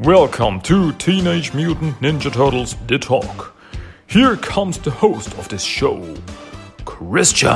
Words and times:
Welcome 0.00 0.60
to 0.60 0.92
Teenage 0.92 1.52
Mutant 1.54 2.00
Ninja 2.00 2.32
Turtles 2.32 2.76
The 2.86 3.00
Talk. 3.00 3.56
Here 4.06 4.36
comes 4.36 4.78
the 4.78 4.92
host 4.92 5.36
of 5.36 5.48
this 5.48 5.64
show, 5.64 6.14
Christian. 6.84 7.50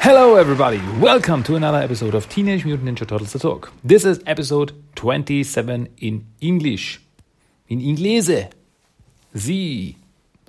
Hello, 0.00 0.36
everybody. 0.36 0.80
Welcome 0.98 1.42
to 1.42 1.54
another 1.54 1.76
episode 1.76 2.14
of 2.14 2.26
Teenage 2.30 2.64
Mutant 2.64 2.88
Ninja 2.88 3.06
Turtles 3.06 3.34
The 3.34 3.38
Talk. 3.38 3.70
This 3.84 4.06
is 4.06 4.22
episode 4.24 4.72
27 4.94 5.90
in 5.98 6.26
English. 6.40 7.02
In 7.68 7.80
Inglese. 7.80 8.50
Sie. 9.34 9.98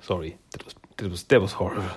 Sorry, 0.00 0.38
that 0.52 0.64
was 0.64 0.74
that 1.00 1.10
was 1.10 1.22
that 1.24 1.40
was 1.40 1.52
horrible. 1.52 1.90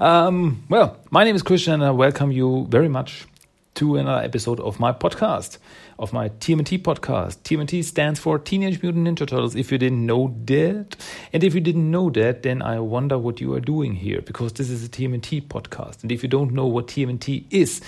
Um, 0.00 0.64
well, 0.68 0.96
my 1.10 1.24
name 1.24 1.34
is 1.34 1.42
Christian, 1.42 1.74
and 1.74 1.84
I 1.84 1.90
welcome 1.90 2.30
you 2.30 2.66
very 2.70 2.88
much 2.88 3.26
to 3.74 3.96
another 3.96 4.24
episode 4.24 4.60
of 4.60 4.78
my 4.80 4.92
podcast, 4.92 5.58
of 5.98 6.12
my 6.12 6.28
TMNT 6.28 6.82
podcast. 6.82 7.38
TMNT 7.42 7.84
stands 7.84 8.20
for 8.20 8.38
Teenage 8.38 8.80
Mutant 8.82 9.06
Ninja 9.06 9.26
Turtles. 9.26 9.54
If 9.56 9.72
you 9.72 9.78
didn't 9.78 10.06
know 10.06 10.34
that, 10.44 10.96
and 11.32 11.42
if 11.42 11.54
you 11.54 11.60
didn't 11.60 11.90
know 11.90 12.08
that, 12.10 12.42
then 12.42 12.62
I 12.62 12.78
wonder 12.78 13.18
what 13.18 13.40
you 13.40 13.52
are 13.54 13.60
doing 13.60 13.94
here 13.94 14.22
because 14.22 14.52
this 14.54 14.70
is 14.70 14.84
a 14.84 14.88
TMNT 14.88 15.48
podcast. 15.48 16.02
And 16.02 16.12
if 16.12 16.22
you 16.22 16.28
don't 16.28 16.52
know 16.52 16.66
what 16.66 16.86
TMNT 16.86 17.46
is, 17.50 17.82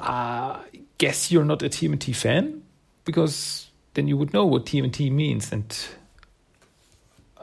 I 0.00 0.60
guess 0.98 1.30
you're 1.30 1.44
not 1.44 1.62
a 1.62 1.68
TMNT 1.68 2.16
fan 2.16 2.62
because 3.04 3.70
then 3.92 4.08
you 4.08 4.16
would 4.16 4.32
know 4.32 4.46
what 4.46 4.64
TMNT 4.66 5.12
means 5.12 5.52
and. 5.52 5.76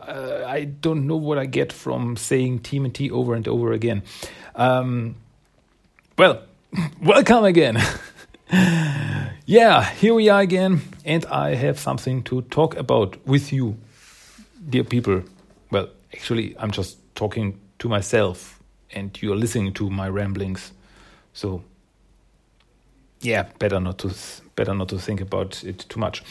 Uh, 0.07 0.43
I 0.47 0.65
don't 0.65 1.05
know 1.05 1.15
what 1.15 1.37
I 1.37 1.45
get 1.45 1.71
from 1.71 2.17
saying 2.17 2.61
TMNT 2.61 3.11
over 3.11 3.35
and 3.35 3.47
over 3.47 3.71
again. 3.71 4.03
Um, 4.55 5.15
well, 6.17 6.43
welcome 7.01 7.43
again. 7.45 7.81
yeah, 9.45 9.83
here 9.83 10.13
we 10.13 10.29
are 10.29 10.41
again, 10.41 10.81
and 11.05 11.25
I 11.25 11.55
have 11.55 11.79
something 11.79 12.23
to 12.23 12.41
talk 12.43 12.75
about 12.75 13.17
with 13.27 13.53
you, 13.53 13.77
dear 14.69 14.83
people. 14.83 15.23
Well, 15.69 15.89
actually, 16.13 16.55
I'm 16.57 16.71
just 16.71 16.97
talking 17.15 17.59
to 17.79 17.87
myself, 17.87 18.59
and 18.91 19.17
you're 19.21 19.35
listening 19.35 19.73
to 19.73 19.89
my 19.89 20.09
ramblings. 20.09 20.71
So, 21.33 21.63
yeah, 23.21 23.43
better 23.59 23.79
not 23.79 23.99
to 23.99 24.13
better 24.55 24.73
not 24.73 24.89
to 24.89 24.99
think 24.99 25.21
about 25.21 25.63
it 25.63 25.85
too 25.87 25.99
much. 25.99 26.23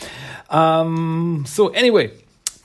Um, 0.51 1.45
so 1.47 1.69
anyway, 1.69 2.11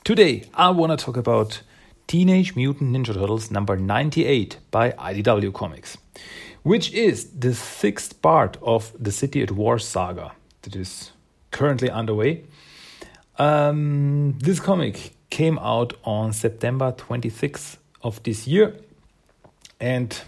today 0.06 0.44
I 0.54 0.70
want 0.70 0.96
to 0.96 1.04
talk 1.04 1.16
about 1.16 1.62
Teenage 2.06 2.54
Mutant 2.54 2.94
Ninja 2.94 3.12
Turtles 3.12 3.50
number 3.50 3.76
98 3.76 4.58
by 4.70 4.92
IDW 4.92 5.52
Comics 5.52 5.98
which 6.62 6.92
is 6.92 7.30
the 7.30 7.52
sixth 7.52 8.22
part 8.22 8.56
of 8.62 8.92
the 8.96 9.10
City 9.10 9.42
at 9.42 9.50
War 9.50 9.80
saga 9.80 10.30
that 10.62 10.76
is 10.76 11.10
currently 11.50 11.90
underway. 11.90 12.44
Um, 13.36 14.38
this 14.38 14.60
comic 14.60 15.12
came 15.28 15.58
out 15.58 15.94
on 16.04 16.32
September 16.32 16.92
26th 16.92 17.78
of 18.02 18.22
this 18.22 18.46
year, 18.46 18.76
and 19.80 20.20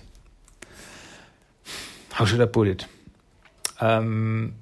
how 2.10 2.24
should 2.24 2.40
I 2.40 2.46
put 2.46 2.66
it? 2.66 2.86
Um, 3.80 4.54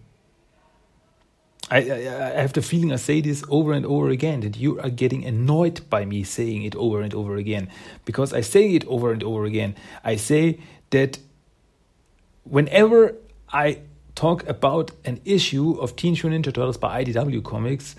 I, 1.70 1.78
I, 1.78 2.40
have 2.40 2.52
the 2.52 2.62
feeling 2.62 2.92
I 2.92 2.96
say 2.96 3.20
this 3.20 3.42
over 3.48 3.72
and 3.72 3.84
over 3.84 4.08
again 4.08 4.40
that 4.40 4.56
you 4.56 4.78
are 4.80 4.90
getting 4.90 5.24
annoyed 5.24 5.80
by 5.90 6.04
me 6.04 6.22
saying 6.22 6.62
it 6.62 6.76
over 6.76 7.00
and 7.00 7.12
over 7.12 7.36
again 7.36 7.68
because 8.04 8.32
I 8.32 8.40
say 8.42 8.74
it 8.74 8.86
over 8.86 9.12
and 9.12 9.22
over 9.24 9.44
again. 9.44 9.74
I 10.04 10.14
say 10.14 10.60
that 10.90 11.18
whenever 12.44 13.16
I 13.52 13.80
talk 14.14 14.48
about 14.48 14.92
an 15.04 15.20
issue 15.24 15.72
of 15.80 15.96
Teenage 15.96 16.22
Mutant 16.22 16.46
Ninja 16.46 16.54
Turtles 16.54 16.78
by 16.78 17.02
IDW 17.02 17.42
Comics, 17.42 17.96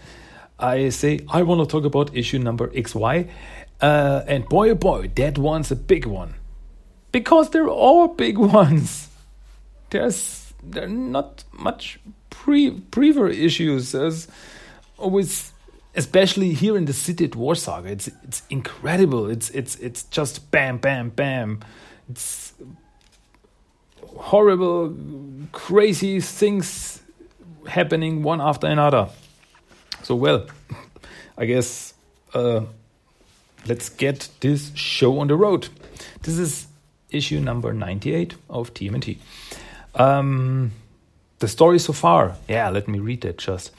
I 0.58 0.90
say 0.90 1.20
I 1.30 1.44
want 1.44 1.62
to 1.62 1.72
talk 1.72 1.84
about 1.84 2.16
issue 2.16 2.40
number 2.40 2.70
XY, 2.70 3.30
uh, 3.82 4.24
and 4.28 4.48
boy 4.48 4.70
oh 4.72 4.76
boy, 4.76 5.12
that 5.16 5.38
one's 5.38 5.72
a 5.72 5.76
big 5.76 6.06
one, 6.06 6.36
because 7.12 7.52
they're 7.52 7.68
all 7.68 8.08
big 8.08 8.38
ones. 8.60 9.10
There's 9.90 10.54
there 10.64 10.88
not 10.88 11.44
much 11.52 12.00
pre 12.48 12.72
prever 12.72 13.28
issues. 13.28 13.92
There's 13.92 14.30
always, 14.98 15.52
especially 15.96 16.54
here 16.54 16.78
in 16.78 16.86
the 16.86 16.94
City 16.94 17.26
at 17.26 17.36
War 17.36 17.56
saga. 17.56 17.90
it's 17.90 18.08
it's 18.24 18.42
incredible. 18.50 19.30
It's 19.30 19.50
it's 19.50 19.76
it's 19.76 20.04
just 20.04 20.50
bam 20.50 20.78
bam 20.78 21.10
bam. 21.10 21.60
It's 22.10 22.54
horrible, 24.16 24.96
crazy 25.52 26.22
things 26.22 27.02
happening 27.68 28.24
one 28.24 28.40
after 28.40 28.68
another. 28.68 29.10
So, 30.04 30.16
well, 30.16 30.46
I 31.38 31.46
guess 31.46 31.94
uh, 32.34 32.62
let's 33.68 33.90
get 33.90 34.30
this 34.40 34.72
show 34.74 35.20
on 35.20 35.28
the 35.28 35.36
road. 35.36 35.68
This 36.22 36.38
is 36.38 36.68
issue 37.10 37.42
number 37.42 37.74
98 37.74 38.36
of 38.50 38.74
TMNT. 38.74 39.18
Um, 39.96 40.72
the 41.40 41.48
story 41.48 41.80
so 41.80 41.94
far, 41.94 42.36
yeah, 42.48 42.70
let 42.70 42.88
me 42.88 43.00
read 43.00 43.22
that 43.22 43.38
just. 43.38 43.72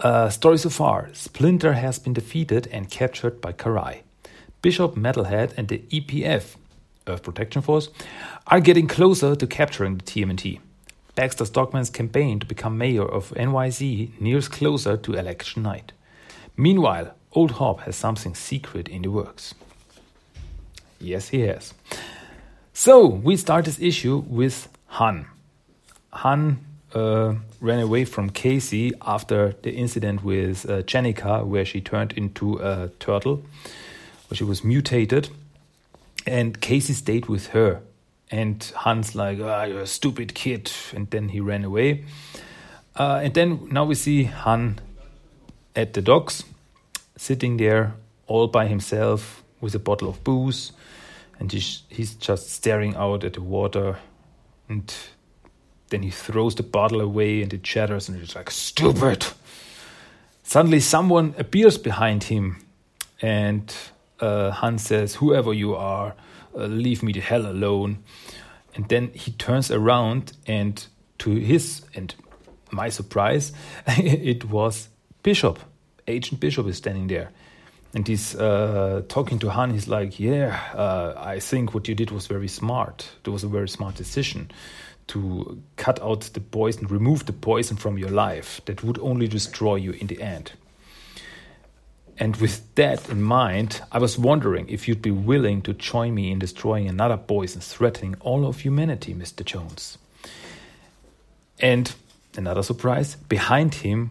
Uh, 0.00 0.28
story 0.28 0.58
so 0.58 0.68
far 0.68 1.08
Splinter 1.12 1.74
has 1.74 2.00
been 2.00 2.12
defeated 2.12 2.66
and 2.72 2.90
captured 2.90 3.40
by 3.40 3.52
Karai. 3.52 4.00
Bishop 4.60 4.96
Metalhead 4.96 5.52
and 5.56 5.68
the 5.68 5.78
EPF 5.90 6.56
Earth 7.06 7.22
Protection 7.22 7.62
Force, 7.62 7.88
are 8.46 8.60
getting 8.60 8.86
closer 8.86 9.36
to 9.36 9.46
capturing 9.46 9.98
the 9.98 10.04
TMNT. 10.04 10.60
Baxter 11.14 11.44
Stockman's 11.44 11.90
campaign 11.90 12.40
to 12.40 12.46
become 12.46 12.78
mayor 12.78 13.04
of 13.04 13.30
NYC 13.30 14.20
nears 14.20 14.48
closer 14.48 14.96
to 14.96 15.14
election 15.14 15.62
night. 15.62 15.92
Meanwhile, 16.56 17.14
Old 17.32 17.52
Hob 17.52 17.80
has 17.80 17.96
something 17.96 18.34
secret 18.34 18.88
in 18.88 19.02
the 19.02 19.10
works. 19.10 19.54
Yes, 21.00 21.28
he 21.28 21.40
has. 21.40 21.74
So, 22.72 23.06
we 23.06 23.36
start 23.36 23.66
this 23.66 23.78
issue 23.80 24.24
with 24.26 24.68
Han. 24.86 25.26
Han 26.12 26.64
uh, 26.94 27.34
ran 27.60 27.80
away 27.80 28.04
from 28.04 28.30
Casey 28.30 28.92
after 29.02 29.54
the 29.62 29.72
incident 29.72 30.24
with 30.24 30.68
uh, 30.68 30.82
Jennika, 30.82 31.44
where 31.44 31.64
she 31.64 31.80
turned 31.80 32.12
into 32.12 32.58
a 32.58 32.90
turtle, 32.98 33.42
where 34.28 34.36
she 34.36 34.44
was 34.44 34.64
mutated 34.64 35.28
and 36.26 36.60
Casey 36.60 36.92
stayed 36.92 37.26
with 37.26 37.48
her. 37.48 37.80
And 38.30 38.62
Han's 38.76 39.14
like, 39.14 39.38
ah, 39.40 39.62
oh, 39.62 39.64
you're 39.64 39.80
a 39.82 39.86
stupid 39.86 40.34
kid. 40.34 40.72
And 40.94 41.10
then 41.10 41.28
he 41.28 41.40
ran 41.40 41.64
away. 41.64 42.04
Uh, 42.96 43.20
and 43.22 43.34
then 43.34 43.68
now 43.70 43.84
we 43.84 43.94
see 43.94 44.24
Han 44.24 44.80
at 45.76 45.92
the 45.92 46.02
docks, 46.02 46.44
sitting 47.16 47.56
there 47.56 47.94
all 48.26 48.48
by 48.48 48.66
himself 48.66 49.42
with 49.60 49.74
a 49.74 49.78
bottle 49.78 50.08
of 50.08 50.24
booze. 50.24 50.72
And 51.38 51.52
he's 51.52 52.14
just 52.14 52.50
staring 52.50 52.96
out 52.96 53.24
at 53.24 53.34
the 53.34 53.42
water. 53.42 53.98
And 54.68 54.92
then 55.90 56.02
he 56.02 56.10
throws 56.10 56.54
the 56.54 56.62
bottle 56.62 57.00
away 57.00 57.42
and 57.42 57.52
it 57.52 57.66
shatters. 57.66 58.08
And 58.08 58.18
he's 58.18 58.34
like, 58.34 58.50
stupid. 58.50 59.26
Suddenly 60.42 60.80
someone 60.80 61.34
appears 61.38 61.78
behind 61.78 62.24
him. 62.24 62.64
And 63.20 63.74
uh, 64.20 64.50
Han 64.50 64.78
says, 64.78 65.16
Whoever 65.16 65.52
you 65.52 65.74
are, 65.74 66.14
uh, 66.54 66.66
leave 66.66 67.02
me 67.02 67.12
the 67.12 67.20
hell 67.20 67.46
alone. 67.46 67.98
And 68.74 68.88
then 68.88 69.10
he 69.14 69.30
turns 69.32 69.70
around, 69.70 70.32
and 70.46 70.84
to 71.18 71.30
his 71.30 71.82
and 71.94 72.14
my 72.70 72.88
surprise, 72.88 73.52
it 73.86 74.44
was 74.44 74.88
Bishop. 75.22 75.58
Agent 76.06 76.40
Bishop 76.40 76.66
is 76.66 76.76
standing 76.76 77.06
there. 77.06 77.30
And 77.94 78.06
he's 78.06 78.34
uh, 78.34 79.02
talking 79.08 79.38
to 79.38 79.50
Han. 79.50 79.70
He's 79.70 79.86
like, 79.86 80.18
Yeah, 80.18 80.60
uh, 80.74 81.14
I 81.16 81.38
think 81.38 81.72
what 81.72 81.88
you 81.88 81.94
did 81.94 82.10
was 82.10 82.26
very 82.26 82.48
smart. 82.48 83.08
It 83.24 83.30
was 83.30 83.44
a 83.44 83.48
very 83.48 83.68
smart 83.68 83.94
decision 83.94 84.50
to 85.08 85.62
cut 85.76 86.00
out 86.02 86.22
the 86.32 86.40
poison, 86.40 86.86
remove 86.86 87.26
the 87.26 87.32
poison 87.32 87.76
from 87.76 87.98
your 87.98 88.10
life 88.10 88.60
that 88.64 88.82
would 88.82 88.98
only 89.00 89.28
destroy 89.28 89.76
you 89.76 89.92
in 89.92 90.06
the 90.06 90.22
end. 90.22 90.52
And 92.18 92.36
with 92.36 92.74
that 92.76 93.08
in 93.08 93.22
mind, 93.22 93.82
I 93.90 93.98
was 93.98 94.18
wondering 94.18 94.68
if 94.68 94.86
you'd 94.86 95.02
be 95.02 95.10
willing 95.10 95.62
to 95.62 95.72
join 95.72 96.14
me 96.14 96.30
in 96.30 96.38
destroying 96.38 96.88
another 96.88 97.16
poison 97.16 97.60
threatening 97.60 98.14
all 98.20 98.46
of 98.46 98.60
humanity, 98.60 99.14
Mr. 99.14 99.44
Jones. 99.44 99.98
And 101.58 101.92
another 102.36 102.62
surprise 102.62 103.16
behind 103.16 103.76
him 103.76 104.10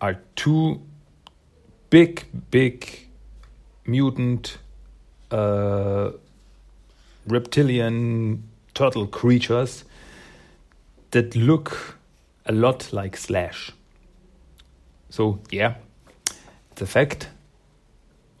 are 0.00 0.20
two 0.36 0.82
big, 1.88 2.26
big 2.50 3.06
mutant 3.86 4.58
uh, 5.30 6.10
reptilian 7.26 8.44
turtle 8.74 9.06
creatures 9.06 9.84
that 11.10 11.34
look 11.36 11.98
a 12.46 12.52
lot 12.52 12.92
like 12.92 13.16
Slash. 13.16 13.72
So, 15.08 15.40
yeah, 15.50 15.74
the 16.76 16.86
fact 16.86 17.28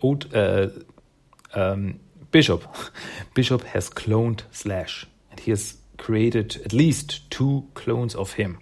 old 0.02 0.34
uh, 0.34 0.68
um, 1.54 1.98
Bishop 2.30 2.64
Bishop 3.34 3.64
has 3.64 3.90
cloned 3.90 4.42
Slash 4.52 5.06
and 5.30 5.40
He 5.40 5.50
has 5.50 5.76
created 5.98 6.60
at 6.64 6.72
least 6.72 7.30
two 7.30 7.64
clones 7.74 8.14
of 8.14 8.32
him. 8.32 8.58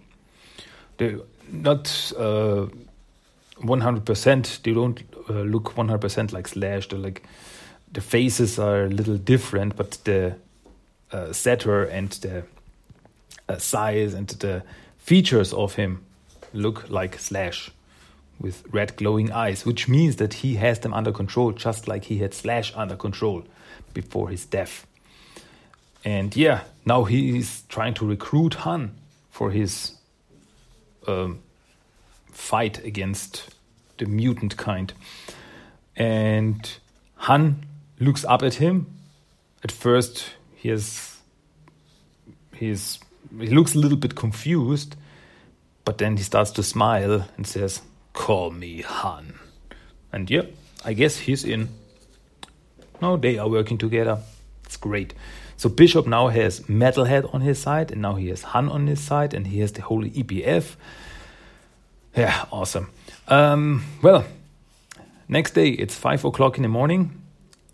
They're 0.96 1.20
not 1.50 2.12
uh, 2.18 2.66
100%, 3.62 4.62
they 4.62 4.72
don't 4.72 5.02
uh, 5.30 5.32
look 5.42 5.74
100% 5.74 6.32
like 6.32 6.48
Slash. 6.48 6.88
They're 6.88 6.98
like, 6.98 7.22
the 7.92 8.00
faces 8.00 8.58
are 8.58 8.84
a 8.84 8.88
little 8.88 9.16
different, 9.16 9.76
but 9.76 9.92
the 10.04 10.34
uh, 11.12 11.32
stature 11.32 11.84
and 11.84 12.10
the 12.10 12.38
uh, 12.38 12.42
size 13.56 14.14
and 14.14 14.28
the 14.28 14.62
features 14.98 15.52
of 15.52 15.74
him 15.74 16.04
look 16.52 16.90
like 16.90 17.18
Slash 17.18 17.70
with 18.40 18.62
red 18.70 18.96
glowing 18.96 19.32
eyes, 19.32 19.66
which 19.66 19.88
means 19.88 20.16
that 20.16 20.34
he 20.34 20.54
has 20.56 20.80
them 20.80 20.94
under 20.94 21.12
control, 21.12 21.52
just 21.52 21.88
like 21.88 22.04
he 22.04 22.18
had 22.18 22.34
Slash 22.34 22.72
under 22.76 22.96
control 22.96 23.44
before 23.94 24.28
his 24.28 24.44
death. 24.44 24.86
And 26.04 26.34
yeah, 26.36 26.62
now 26.86 27.04
he 27.04 27.38
is 27.38 27.62
trying 27.68 27.94
to 27.94 28.06
recruit 28.06 28.54
Han 28.54 28.94
for 29.30 29.50
his 29.50 29.92
um, 31.06 31.40
fight 32.30 32.84
against 32.84 33.54
the 33.98 34.06
mutant 34.06 34.56
kind. 34.56 34.92
And 35.96 36.70
Han 37.16 37.66
looks 37.98 38.24
up 38.24 38.42
at 38.42 38.54
him. 38.54 38.86
At 39.64 39.72
first, 39.72 40.30
he 40.54 40.68
has 40.68 41.16
he's 42.54 43.00
he 43.38 43.48
looks 43.48 43.74
a 43.74 43.78
little 43.78 43.98
bit 43.98 44.14
confused, 44.14 44.96
but 45.84 45.98
then 45.98 46.16
he 46.16 46.22
starts 46.22 46.50
to 46.52 46.62
smile 46.62 47.26
and 47.36 47.46
says, 47.46 47.82
"Call 48.12 48.50
me 48.50 48.82
Han." 48.82 49.38
And 50.12 50.30
yeah, 50.30 50.42
I 50.84 50.92
guess 50.92 51.18
he's 51.18 51.44
in. 51.44 51.68
Now 53.00 53.16
they 53.16 53.38
are 53.38 53.48
working 53.48 53.78
together. 53.78 54.18
It's 54.64 54.76
great. 54.76 55.14
So 55.56 55.68
Bishop 55.68 56.06
now 56.06 56.28
has 56.28 56.60
Metalhead 56.60 57.32
on 57.34 57.40
his 57.40 57.58
side, 57.58 57.90
and 57.90 58.00
now 58.00 58.14
he 58.14 58.28
has 58.28 58.42
Han 58.42 58.68
on 58.68 58.86
his 58.86 59.00
side, 59.00 59.34
and 59.34 59.46
he 59.46 59.60
has 59.60 59.72
the 59.72 59.82
whole 59.82 60.04
EPF. 60.04 60.76
Yeah, 62.16 62.46
awesome. 62.52 62.90
Um, 63.26 63.84
well, 64.02 64.24
next 65.28 65.54
day 65.54 65.68
it's 65.70 65.94
five 65.94 66.24
o'clock 66.24 66.56
in 66.56 66.62
the 66.62 66.68
morning, 66.68 67.22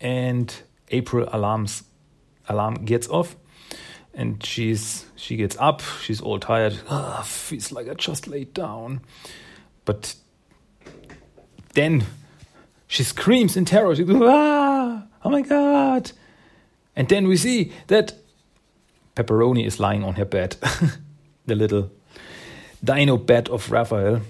and 0.01 0.53
April 0.89 1.29
alarms 1.31 1.83
alarm 2.47 2.85
gets 2.85 3.07
off, 3.07 3.35
and 4.13 4.43
she's 4.43 5.04
she 5.15 5.35
gets 5.35 5.55
up. 5.57 5.81
She's 6.01 6.21
all 6.21 6.39
tired. 6.39 6.79
Ah, 6.89 7.21
feels 7.25 7.71
like 7.71 7.89
I 7.89 7.93
just 7.93 8.27
laid 8.27 8.53
down, 8.53 9.01
but 9.85 10.15
then 11.73 12.05
she 12.87 13.03
screams 13.03 13.57
in 13.57 13.65
terror. 13.65 13.95
She 13.95 14.03
goes, 14.03 14.21
"Ah! 14.23 15.03
Oh 15.23 15.29
my 15.29 15.41
god!" 15.41 16.11
And 16.95 17.09
then 17.09 17.27
we 17.27 17.37
see 17.37 17.71
that 17.87 18.13
Pepperoni 19.15 19.65
is 19.65 19.79
lying 19.79 20.03
on 20.03 20.15
her 20.15 20.25
bed, 20.25 20.57
the 21.45 21.55
little 21.55 21.91
dino 22.83 23.17
bed 23.17 23.49
of 23.49 23.71
Raphael. 23.71 24.21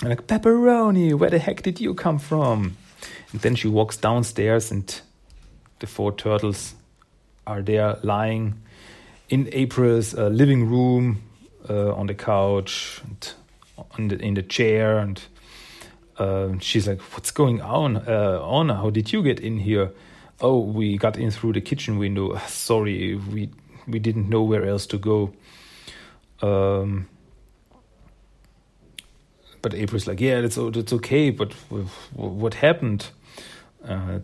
And 0.00 0.10
like, 0.10 0.26
Pepperoni, 0.26 1.14
where 1.14 1.30
the 1.30 1.38
heck 1.38 1.62
did 1.62 1.80
you 1.80 1.94
come 1.94 2.18
from? 2.18 2.76
And 3.32 3.40
then 3.40 3.54
she 3.54 3.68
walks 3.68 3.96
downstairs, 3.96 4.70
and 4.70 5.00
the 5.80 5.86
four 5.86 6.12
turtles 6.12 6.74
are 7.46 7.62
there 7.62 7.98
lying 8.02 8.60
in 9.28 9.48
April's 9.52 10.14
uh, 10.14 10.28
living 10.28 10.68
room 10.68 11.22
uh, 11.68 11.94
on 11.94 12.06
the 12.06 12.14
couch 12.14 13.00
and 13.04 13.32
on 13.92 14.08
the, 14.08 14.18
in 14.18 14.34
the 14.34 14.42
chair. 14.42 14.98
And 14.98 15.20
uh, 16.18 16.58
she's 16.60 16.88
like, 16.88 17.00
What's 17.00 17.30
going 17.30 17.60
on? 17.60 17.96
Uh, 17.96 18.40
on? 18.42 18.68
How 18.70 18.90
did 18.90 19.12
you 19.12 19.22
get 19.22 19.40
in 19.40 19.58
here? 19.58 19.90
Oh, 20.40 20.58
we 20.58 20.96
got 20.98 21.16
in 21.16 21.30
through 21.30 21.54
the 21.54 21.60
kitchen 21.60 21.98
window. 21.98 22.38
Sorry, 22.46 23.16
we 23.16 23.50
we 23.86 23.98
didn't 23.98 24.28
know 24.28 24.42
where 24.42 24.66
else 24.66 24.86
to 24.86 24.98
go. 24.98 25.32
Um, 26.40 27.08
but 29.60 29.74
April's 29.74 30.06
like, 30.06 30.20
yeah, 30.20 30.40
that's 30.40 30.56
that's 30.56 30.92
okay. 30.92 31.30
But 31.30 31.52
what 32.14 32.54
happened? 32.54 33.08
Uh, 33.84 34.20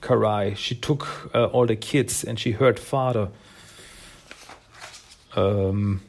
Karai, 0.00 0.56
she 0.56 0.74
took 0.74 1.30
uh, 1.34 1.46
all 1.46 1.66
the 1.66 1.76
kids 1.76 2.24
and 2.24 2.38
she 2.38 2.52
hurt 2.52 2.78
father. 2.78 3.28
Um, 5.36 6.02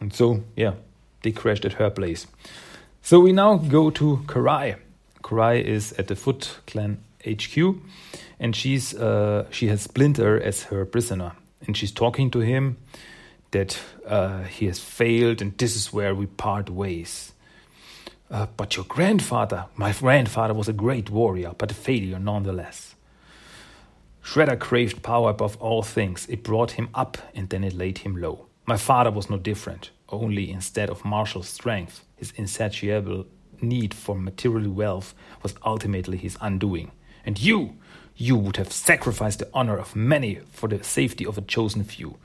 and 0.00 0.12
so 0.12 0.42
yeah, 0.56 0.74
they 1.22 1.32
crashed 1.32 1.64
at 1.64 1.74
her 1.74 1.90
place. 1.90 2.26
So 3.02 3.20
we 3.20 3.32
now 3.32 3.56
go 3.56 3.90
to 3.90 4.22
Karai. 4.26 4.76
Karai 5.22 5.62
is 5.62 5.92
at 5.92 6.08
the 6.08 6.16
Foot 6.16 6.58
Clan 6.66 6.98
HQ, 7.26 7.76
and 8.38 8.54
she's 8.54 8.94
uh, 8.94 9.46
she 9.50 9.68
has 9.68 9.82
Splinter 9.82 10.40
as 10.40 10.64
her 10.64 10.84
prisoner, 10.84 11.32
and 11.66 11.76
she's 11.76 11.92
talking 11.92 12.30
to 12.30 12.40
him 12.40 12.76
that 13.52 13.78
uh, 14.06 14.44
he 14.44 14.66
has 14.66 14.78
failed, 14.78 15.40
and 15.42 15.56
this 15.58 15.76
is 15.76 15.92
where 15.92 16.14
we 16.14 16.26
part 16.26 16.70
ways. 16.70 17.32
Uh, 18.30 18.46
but 18.56 18.76
your 18.76 18.86
grandfather, 18.86 19.66
my 19.76 19.92
grandfather 19.92 20.54
was 20.54 20.68
a 20.68 20.72
great 20.72 21.10
warrior, 21.10 21.52
but 21.58 21.70
a 21.70 21.74
failure 21.74 22.18
nonetheless. 22.18 22.94
Shredder 24.24 24.58
craved 24.58 25.02
power 25.02 25.30
above 25.30 25.56
all 25.58 25.82
things. 25.82 26.26
It 26.28 26.42
brought 26.42 26.72
him 26.72 26.88
up 26.94 27.18
and 27.34 27.50
then 27.50 27.62
it 27.62 27.74
laid 27.74 27.98
him 27.98 28.16
low. 28.16 28.46
My 28.64 28.76
father 28.76 29.10
was 29.10 29.28
no 29.28 29.38
different, 29.38 29.90
only 30.08 30.50
instead 30.50 30.88
of 30.88 31.04
martial 31.04 31.42
strength, 31.42 32.04
his 32.16 32.32
insatiable 32.36 33.26
need 33.60 33.92
for 33.92 34.14
material 34.14 34.70
wealth 34.70 35.14
was 35.42 35.54
ultimately 35.64 36.16
his 36.16 36.36
undoing. 36.40 36.92
And 37.26 37.40
you, 37.40 37.76
you 38.16 38.36
would 38.36 38.56
have 38.56 38.72
sacrificed 38.72 39.40
the 39.40 39.48
honor 39.52 39.76
of 39.78 39.96
many 39.96 40.36
for 40.52 40.68
the 40.68 40.84
safety 40.84 41.26
of 41.26 41.38
a 41.38 41.42
chosen 41.42 41.82
few. 41.82 42.18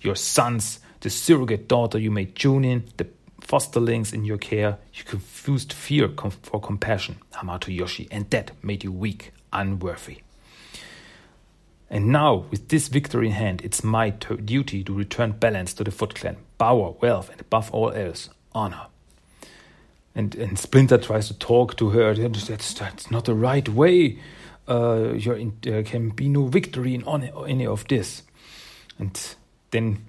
Your 0.00 0.16
sons, 0.16 0.80
the 1.00 1.10
surrogate 1.10 1.68
daughter 1.68 1.98
you 1.98 2.10
made 2.10 2.34
Junin, 2.34 2.82
the 2.96 3.06
fosterlings 3.40 4.12
in 4.12 4.24
your 4.24 4.38
care, 4.38 4.78
you 4.94 5.04
confused 5.04 5.72
fear 5.72 6.08
for 6.42 6.60
compassion, 6.60 7.18
Hamato 7.34 7.72
Yoshi, 7.74 8.08
and 8.10 8.28
that 8.30 8.50
made 8.64 8.82
you 8.82 8.90
weak, 8.90 9.32
unworthy. 9.52 10.23
And 11.94 12.08
now, 12.08 12.46
with 12.50 12.70
this 12.70 12.88
victory 12.88 13.28
in 13.28 13.34
hand, 13.34 13.62
it's 13.62 13.84
my 13.84 14.10
duty 14.10 14.82
to 14.82 14.92
return 14.92 15.30
balance 15.30 15.72
to 15.74 15.84
the 15.84 15.92
Foot 15.92 16.16
Clan, 16.16 16.38
power, 16.58 16.92
wealth, 17.00 17.30
and 17.30 17.40
above 17.40 17.70
all 17.70 17.92
else, 17.92 18.30
honor. 18.52 18.86
And, 20.12 20.34
and 20.34 20.58
Splinter 20.58 20.98
tries 20.98 21.28
to 21.28 21.38
talk 21.38 21.76
to 21.76 21.90
her. 21.90 22.12
That's, 22.12 22.74
that's 22.74 23.12
not 23.12 23.26
the 23.26 23.34
right 23.34 23.68
way. 23.68 24.18
Uh, 24.66 25.14
in, 25.14 25.56
there 25.62 25.84
can 25.84 26.08
be 26.08 26.28
no 26.28 26.46
victory 26.48 26.96
in 26.96 27.04
any 27.06 27.64
of 27.64 27.86
this. 27.86 28.24
And 28.98 29.36
then 29.70 30.04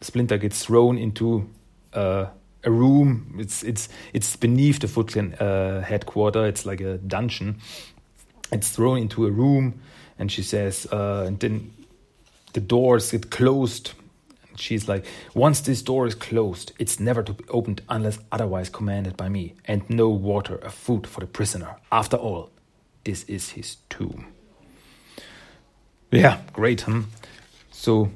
Splinter 0.00 0.38
gets 0.38 0.64
thrown 0.64 0.96
into 0.96 1.46
uh, 1.92 2.28
a 2.64 2.70
room. 2.70 3.36
It's 3.38 3.62
it's 3.62 3.90
it's 4.14 4.34
beneath 4.34 4.80
the 4.80 4.88
Foot 4.88 5.08
Clan 5.08 5.34
uh, 5.34 5.82
headquarter. 5.82 6.46
It's 6.46 6.64
like 6.64 6.80
a 6.80 6.96
dungeon. 6.96 7.60
It's 8.50 8.70
thrown 8.70 8.96
into 8.96 9.26
a 9.26 9.30
room, 9.30 9.82
and 10.18 10.30
she 10.30 10.42
says, 10.42 10.86
uh, 10.92 11.24
and 11.26 11.38
then 11.40 11.72
the 12.52 12.60
doors 12.60 13.10
get 13.10 13.30
closed. 13.30 13.92
And 14.48 14.58
she's 14.58 14.88
like, 14.88 15.04
once 15.34 15.60
this 15.60 15.82
door 15.82 16.06
is 16.06 16.14
closed, 16.14 16.72
it's 16.78 16.98
never 16.98 17.22
to 17.22 17.32
be 17.32 17.44
opened 17.48 17.82
unless 17.88 18.18
otherwise 18.32 18.68
commanded 18.68 19.16
by 19.16 19.28
me, 19.28 19.54
and 19.64 19.88
no 19.88 20.08
water 20.08 20.58
or 20.62 20.70
food 20.70 21.06
for 21.06 21.20
the 21.20 21.26
prisoner. 21.26 21.76
After 21.92 22.16
all, 22.16 22.50
this 23.04 23.24
is 23.24 23.50
his 23.50 23.76
tomb. 23.88 24.26
Yeah, 26.10 26.40
great, 26.52 26.82
huh? 26.82 27.02
So 27.70 28.10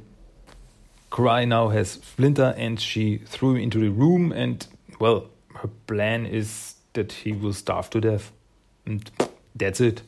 Karai 1.10 1.46
now 1.46 1.68
has 1.68 1.92
Splinter 1.92 2.54
and 2.56 2.80
she 2.80 3.18
threw 3.18 3.52
him 3.52 3.62
into 3.62 3.78
the 3.78 3.90
room 3.90 4.32
and 4.32 4.66
well, 4.98 5.30
her 5.56 5.68
plan 5.86 6.26
is 6.26 6.74
that 6.94 7.12
he 7.12 7.32
will 7.32 7.52
starve 7.52 7.90
to 7.90 8.00
death. 8.00 8.32
And 8.86 9.10
that's 9.54 9.80
it. 9.80 10.02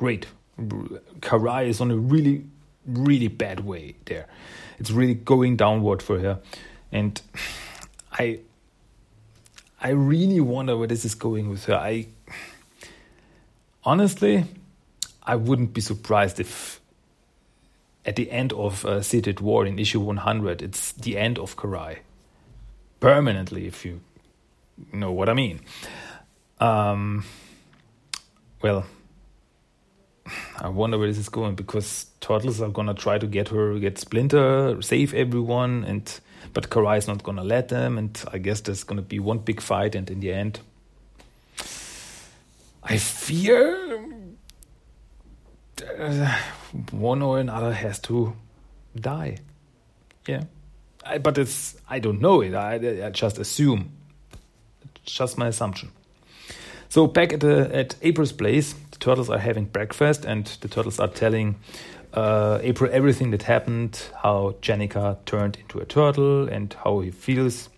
Great. 0.00 0.28
Karai 0.58 1.68
is 1.68 1.78
on 1.78 1.90
a 1.90 1.96
really, 1.96 2.46
really 2.86 3.28
bad 3.28 3.60
way 3.60 3.96
there. 4.06 4.26
It's 4.78 4.90
really 4.90 5.12
going 5.12 5.56
downward 5.56 6.02
for 6.02 6.18
her. 6.20 6.40
And 6.90 7.20
I 8.10 8.38
I 9.78 9.90
really 9.90 10.40
wonder 10.40 10.74
where 10.78 10.86
this 10.86 11.04
is 11.04 11.14
going 11.14 11.50
with 11.50 11.66
her. 11.66 11.74
I 11.74 12.06
honestly 13.84 14.46
I 15.22 15.36
wouldn't 15.36 15.74
be 15.74 15.82
surprised 15.82 16.40
if 16.40 16.80
at 18.06 18.16
the 18.16 18.30
end 18.30 18.54
of 18.54 18.86
uh, 18.86 19.02
City 19.02 19.32
at 19.32 19.42
War 19.42 19.66
in 19.66 19.78
issue 19.78 20.00
100, 20.00 20.62
it's 20.62 20.92
the 20.92 21.18
end 21.18 21.38
of 21.38 21.58
Karai. 21.58 21.98
Permanently, 23.00 23.66
if 23.66 23.84
you 23.84 24.00
know 24.94 25.12
what 25.12 25.28
I 25.28 25.34
mean. 25.34 25.60
Um, 26.58 27.26
well, 28.62 28.86
I 30.60 30.68
wonder 30.68 30.98
where 30.98 31.08
this 31.08 31.16
is 31.16 31.30
going 31.30 31.54
because 31.54 32.06
Turtles 32.20 32.60
are 32.60 32.68
gonna 32.68 32.92
try 32.92 33.18
to 33.18 33.26
get 33.26 33.48
her, 33.48 33.78
get 33.78 33.98
Splinter, 33.98 34.80
save 34.82 35.14
everyone, 35.14 35.84
and 35.84 36.20
but 36.52 36.68
Karai 36.68 36.98
is 36.98 37.08
not 37.08 37.22
gonna 37.22 37.44
let 37.44 37.68
them, 37.68 37.96
and 37.96 38.22
I 38.30 38.38
guess 38.38 38.60
there's 38.60 38.84
gonna 38.84 39.02
be 39.02 39.18
one 39.18 39.38
big 39.38 39.62
fight, 39.62 39.94
and 39.94 40.10
in 40.10 40.20
the 40.20 40.32
end, 40.32 40.60
I 42.82 42.98
fear 42.98 44.04
uh, 45.98 46.38
one 46.90 47.22
or 47.22 47.38
another 47.38 47.72
has 47.72 47.98
to 48.00 48.34
die. 48.94 49.38
Yeah, 50.26 50.44
I, 51.04 51.18
but 51.18 51.38
it's 51.38 51.76
I 51.88 52.00
don't 52.00 52.20
know 52.20 52.42
it. 52.42 52.54
I, 52.54 53.06
I 53.06 53.10
just 53.10 53.38
assume. 53.38 53.92
It's 55.02 55.14
just 55.14 55.38
my 55.38 55.48
assumption. 55.48 55.90
So 56.90 57.06
back 57.06 57.32
at 57.32 57.40
the 57.40 57.74
at 57.74 57.96
April's 58.02 58.32
place, 58.32 58.74
turtles 59.00 59.30
are 59.30 59.38
having 59.38 59.64
breakfast, 59.64 60.24
and 60.24 60.46
the 60.60 60.68
turtles 60.68 61.00
are 61.00 61.08
telling 61.08 61.56
uh, 62.12 62.58
April 62.62 62.90
everything 62.92 63.30
that 63.32 63.42
happened, 63.42 64.00
how 64.22 64.54
Jennika 64.62 65.18
turned 65.24 65.56
into 65.56 65.78
a 65.78 65.84
turtle, 65.84 66.48
and 66.48 66.74
how 66.84 67.00
he 67.00 67.10
feels, 67.10 67.68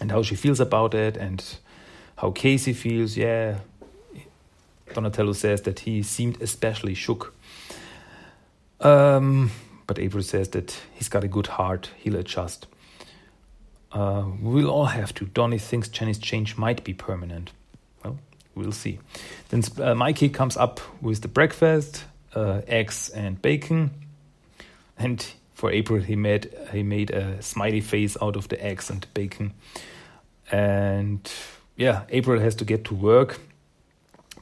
and 0.00 0.10
how 0.10 0.22
she 0.22 0.34
feels 0.34 0.60
about 0.60 0.94
it, 0.94 1.16
and 1.16 1.44
how 2.16 2.30
Casey 2.30 2.72
feels. 2.72 3.16
Yeah, 3.16 3.58
Donatello 4.92 5.32
says 5.32 5.62
that 5.62 5.80
he 5.80 6.02
seemed 6.02 6.40
especially 6.42 6.94
shook. 6.94 7.34
Um, 8.80 9.50
but 9.86 9.98
April 9.98 10.22
says 10.22 10.48
that 10.50 10.76
he's 10.92 11.08
got 11.08 11.24
a 11.24 11.28
good 11.28 11.46
heart, 11.46 11.90
he'll 11.96 12.16
adjust. 12.16 12.66
Uh, 13.92 14.24
we'll 14.40 14.70
all 14.70 14.86
have 14.86 15.14
to. 15.14 15.26
Donny 15.26 15.58
thinks 15.58 15.88
Jenny's 15.88 16.18
change 16.18 16.56
might 16.56 16.82
be 16.82 16.94
permanent. 16.94 17.52
Well, 18.54 18.72
see. 18.72 18.98
Then 19.48 19.62
uh, 19.80 19.94
Mikey 19.94 20.28
comes 20.28 20.56
up 20.56 20.80
with 21.00 21.22
the 21.22 21.28
breakfast, 21.28 22.04
uh, 22.34 22.60
eggs 22.66 23.08
and 23.08 23.40
bacon, 23.40 23.90
and 24.98 25.24
for 25.54 25.70
April 25.70 26.00
he 26.00 26.16
made 26.16 26.52
he 26.72 26.82
made 26.82 27.10
a 27.10 27.40
smiley 27.42 27.80
face 27.80 28.16
out 28.20 28.36
of 28.36 28.48
the 28.48 28.62
eggs 28.62 28.90
and 28.90 29.06
bacon, 29.14 29.52
and 30.50 31.30
yeah, 31.76 32.02
April 32.10 32.40
has 32.40 32.54
to 32.56 32.64
get 32.64 32.84
to 32.84 32.94
work 32.94 33.40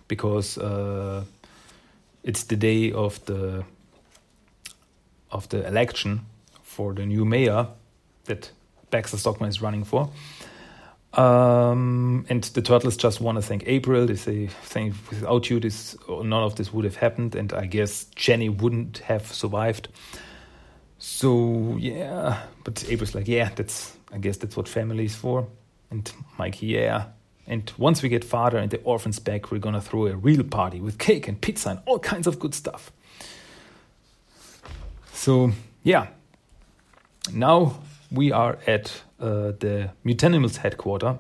because 0.09 0.59
uh, 0.59 1.25
it's 2.25 2.45
the 2.45 2.57
day 2.57 2.93
of 2.93 3.25
the 3.27 3.65
of 5.31 5.49
the 5.51 5.67
election 5.67 6.27
for 6.63 6.93
the 6.93 7.07
new 7.07 7.25
mayor 7.25 7.69
that 8.25 8.51
Baxter 8.91 9.17
Stockman 9.17 9.49
is 9.49 9.63
running 9.63 9.85
for. 9.85 10.11
Um, 11.15 12.25
and 12.29 12.45
the 12.45 12.63
Turtles 12.63 12.97
just 12.97 13.21
want 13.21 13.37
to 13.37 13.43
thank 13.43 13.65
April. 13.67 14.07
They 14.07 14.15
say, 14.15 14.47
"Thank 14.47 14.95
without 15.11 15.51
you, 15.51 15.59
this 15.59 15.97
none 16.09 16.43
of 16.45 16.55
this 16.55 16.73
would 16.73 16.85
have 16.85 16.97
happened." 16.97 17.35
And 17.35 17.53
I 17.53 17.67
guess 17.67 18.05
Jenny 18.15 18.49
wouldn't 18.49 18.99
have 18.99 19.27
survived. 19.27 19.89
So 20.99 21.77
yeah, 21.81 22.43
but 22.63 22.85
April's 22.89 23.15
like, 23.15 23.27
"Yeah, 23.27 23.51
that's 23.55 23.97
I 24.13 24.19
guess 24.19 24.37
that's 24.37 24.57
what 24.57 24.69
family 24.69 25.07
is 25.07 25.17
for." 25.17 25.49
And 25.91 26.11
Mike, 26.39 26.63
"Yeah." 26.63 27.07
And 27.47 27.73
once 27.77 28.03
we 28.03 28.09
get 28.09 28.23
father 28.23 28.59
and 28.59 28.71
the 28.71 28.81
orphans 28.83 29.19
back, 29.19 29.51
we're 29.51 29.59
gonna 29.59 29.81
throw 29.81 30.07
a 30.07 30.15
real 30.15 30.45
party 30.45 30.81
with 30.81 30.99
cake 30.99 31.27
and 31.27 31.41
pizza 31.41 31.71
and 31.71 31.81
all 31.87 31.99
kinds 31.99 32.29
of 32.29 32.39
good 32.39 32.55
stuff. 32.55 32.93
So 35.13 35.51
yeah, 35.83 36.07
now 37.33 37.83
we 38.11 38.33
are 38.33 38.59
at 38.67 39.03
uh, 39.21 39.53
the 39.59 39.91
Mutanimals 40.05 40.57
headquarters, 40.57 41.17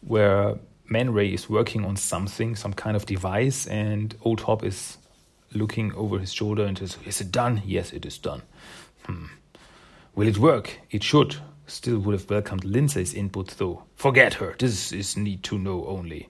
where 0.00 0.56
Man 0.88 1.12
Ray 1.12 1.28
is 1.28 1.48
working 1.48 1.84
on 1.84 1.96
something, 1.96 2.56
some 2.56 2.72
kind 2.72 2.96
of 2.96 3.06
device, 3.06 3.66
and 3.66 4.14
Old 4.22 4.40
Hob 4.40 4.64
is 4.64 4.98
looking 5.52 5.92
over 5.94 6.18
his 6.18 6.32
shoulder 6.32 6.64
and 6.64 6.78
says, 6.78 6.98
"Is 7.04 7.20
it 7.20 7.30
done? 7.30 7.62
Yes, 7.64 7.92
it 7.92 8.04
is 8.06 8.18
done. 8.18 8.42
Hmm. 9.06 9.26
Will 10.14 10.28
it 10.28 10.38
work? 10.38 10.78
It 10.90 11.02
should. 11.02 11.36
Still 11.66 11.98
would 12.00 12.12
have 12.12 12.28
welcomed 12.28 12.64
Lindsay's 12.64 13.14
input, 13.14 13.48
though. 13.56 13.84
Forget 13.96 14.34
her. 14.34 14.54
This 14.58 14.92
is 14.92 15.16
need 15.16 15.42
to 15.44 15.58
know 15.58 15.86
only." 15.86 16.28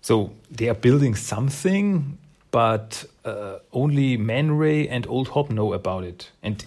So 0.00 0.32
they 0.50 0.68
are 0.68 0.74
building 0.74 1.14
something, 1.14 2.18
but 2.50 3.04
uh, 3.24 3.58
only 3.72 4.16
Man 4.16 4.58
Ray 4.58 4.88
and 4.88 5.06
Old 5.06 5.28
Hob 5.28 5.50
know 5.50 5.72
about 5.72 6.04
it. 6.04 6.30
And 6.42 6.64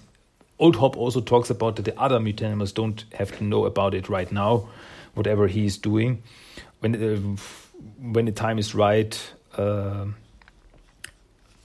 Old 0.58 0.78
Hob 0.78 0.96
also 0.96 1.22
talks 1.22 1.50
about 1.50 1.76
that 1.76 1.84
the 1.84 2.00
other 2.00 2.20
mutanimals 2.20 2.74
don't 2.74 3.04
have 3.14 3.38
to 3.38 3.44
know 3.44 3.66
about 3.66 3.94
it 3.94 4.08
right 4.08 4.32
now, 4.32 4.70
whatever 5.14 5.48
he 5.48 5.66
is 5.66 5.78
doing. 5.78 6.24
When 6.80 6.96
uh, 6.96 7.36
when 8.00 8.26
the 8.26 8.32
time 8.32 8.58
is 8.58 8.74
right, 8.74 9.34
uh, 9.58 10.06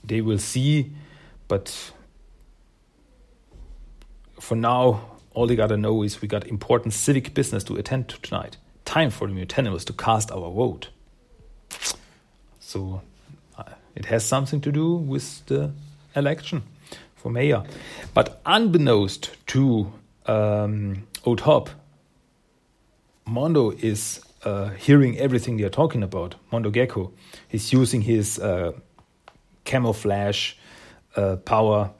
they 0.03 0.21
will 0.21 0.39
see. 0.39 0.91
But 1.47 1.91
for 4.39 4.55
now, 4.55 5.01
all 5.33 5.47
they 5.47 5.55
gotta 5.55 5.77
know 5.77 6.03
is 6.03 6.21
we 6.21 6.27
got 6.27 6.45
important 6.47 6.93
civic 6.93 7.33
business 7.33 7.63
to 7.65 7.77
attend 7.77 8.09
to 8.09 8.21
tonight. 8.21 8.57
Time 8.83 9.09
for 9.09 9.27
the 9.27 9.33
mutanimals 9.33 9.85
to 9.85 9.93
cast 9.93 10.31
our 10.31 10.51
vote. 10.51 10.89
So 12.59 13.01
it 13.95 14.05
has 14.05 14.25
something 14.25 14.59
to 14.61 14.71
do 14.71 14.95
with 14.95 15.45
the 15.45 15.71
election 16.15 16.63
for 17.21 17.31
mayor. 17.31 17.63
But 18.13 18.41
unbeknownst 18.45 19.31
to 19.47 19.91
um, 20.25 21.07
Old 21.23 21.41
Mondo 23.25 23.71
is 23.71 24.21
uh, 24.43 24.69
hearing 24.69 25.17
everything 25.17 25.57
they're 25.57 25.69
talking 25.69 26.03
about. 26.03 26.35
Mondo 26.51 26.69
Gecko. 26.69 27.13
is 27.51 27.71
using 27.71 28.01
his 28.01 28.39
uh, 28.39 28.71
camouflage 29.65 30.53
uh, 31.15 31.35
power 31.37 31.91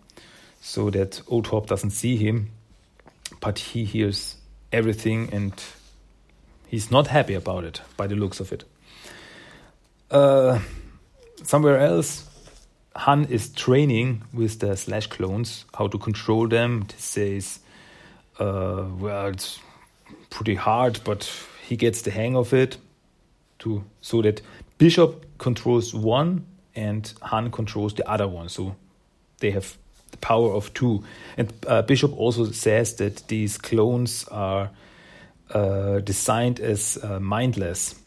so 0.60 0.90
that 0.90 1.22
Old 1.28 1.46
doesn't 1.68 1.92
see 1.92 2.18
him, 2.18 2.52
but 3.40 3.60
he 3.60 3.86
hears 3.86 4.38
everything 4.72 5.30
and 5.32 5.54
he's 6.68 6.90
not 6.90 7.08
happy 7.08 7.34
about 7.36 7.64
it 7.64 7.82
by 7.98 8.08
the 8.08 8.16
looks 8.16 8.40
of 8.40 8.52
it. 8.52 8.64
Uh, 10.10 10.60
somewhere 11.44 11.78
else, 11.78 12.26
Han 12.96 13.26
is 13.26 13.50
training 13.50 14.24
with 14.34 14.60
the 14.60 14.76
Slash 14.76 15.08
clones 15.08 15.66
how 15.74 15.88
to 15.88 15.98
control 15.98 16.48
them. 16.48 16.88
He 16.94 17.02
says, 17.02 17.60
uh, 18.40 18.86
well, 19.00 19.28
it's 19.28 19.60
pretty 20.30 20.56
hard, 20.56 21.00
but 21.04 21.32
he 21.64 21.78
gets 21.78 22.02
the 22.02 22.12
hang 22.12 22.36
of 22.36 22.54
it. 22.54 22.78
To 23.60 23.84
so 24.02 24.22
that 24.24 24.42
Bishop 24.78 25.26
controls 25.38 25.94
one 25.94 26.46
and 26.76 27.14
Han 27.22 27.52
controls 27.52 27.94
the 27.94 28.10
other 28.10 28.28
one. 28.28 28.50
So 28.50 28.76
they 29.40 29.52
have 29.52 29.78
the 30.10 30.18
power 30.18 30.52
of 30.52 30.74
two. 30.74 31.04
And 31.38 31.54
uh, 31.68 31.84
Bishop 31.84 32.18
also 32.18 32.46
says 32.52 32.96
that 32.96 33.28
these 33.28 33.58
clones 33.58 34.28
are 34.30 34.72
uh, 35.54 36.00
designed 36.00 36.60
as 36.60 36.98
uh, 37.04 37.20
mindless 37.20 38.01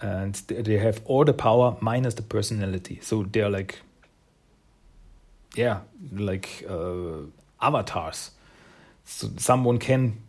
and 0.00 0.34
they 0.34 0.78
have 0.78 1.00
all 1.04 1.24
the 1.24 1.32
power 1.32 1.76
minus 1.80 2.14
the 2.14 2.22
personality. 2.22 3.00
So 3.02 3.24
they're 3.24 3.50
like, 3.50 3.80
yeah, 5.54 5.80
like 6.12 6.64
uh, 6.68 7.26
avatars. 7.60 8.30
So 9.04 9.30
someone 9.36 9.78
can 9.78 10.20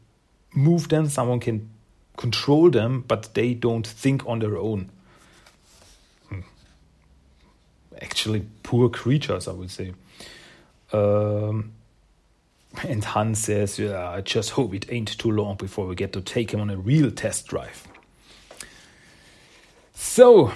move 0.53 0.89
them, 0.89 1.07
someone 1.07 1.39
can 1.39 1.69
control 2.17 2.69
them, 2.69 3.03
but 3.07 3.33
they 3.33 3.53
don't 3.53 3.85
think 3.85 4.25
on 4.25 4.39
their 4.39 4.57
own. 4.57 4.89
Hmm. 6.29 6.41
Actually, 8.01 8.45
poor 8.63 8.89
creatures, 8.89 9.47
I 9.47 9.51
would 9.51 9.71
say. 9.71 9.93
Um, 10.91 11.73
and 12.83 13.03
Hans 13.03 13.39
says, 13.39 13.77
yeah, 13.79 14.09
I 14.09 14.21
just 14.21 14.51
hope 14.51 14.73
it 14.73 14.91
ain't 14.91 15.17
too 15.17 15.31
long 15.31 15.55
before 15.57 15.85
we 15.85 15.95
get 15.95 16.13
to 16.13 16.21
take 16.21 16.51
him 16.51 16.61
on 16.61 16.69
a 16.69 16.77
real 16.77 17.11
test 17.11 17.47
drive. 17.47 17.88
So, 20.19 20.51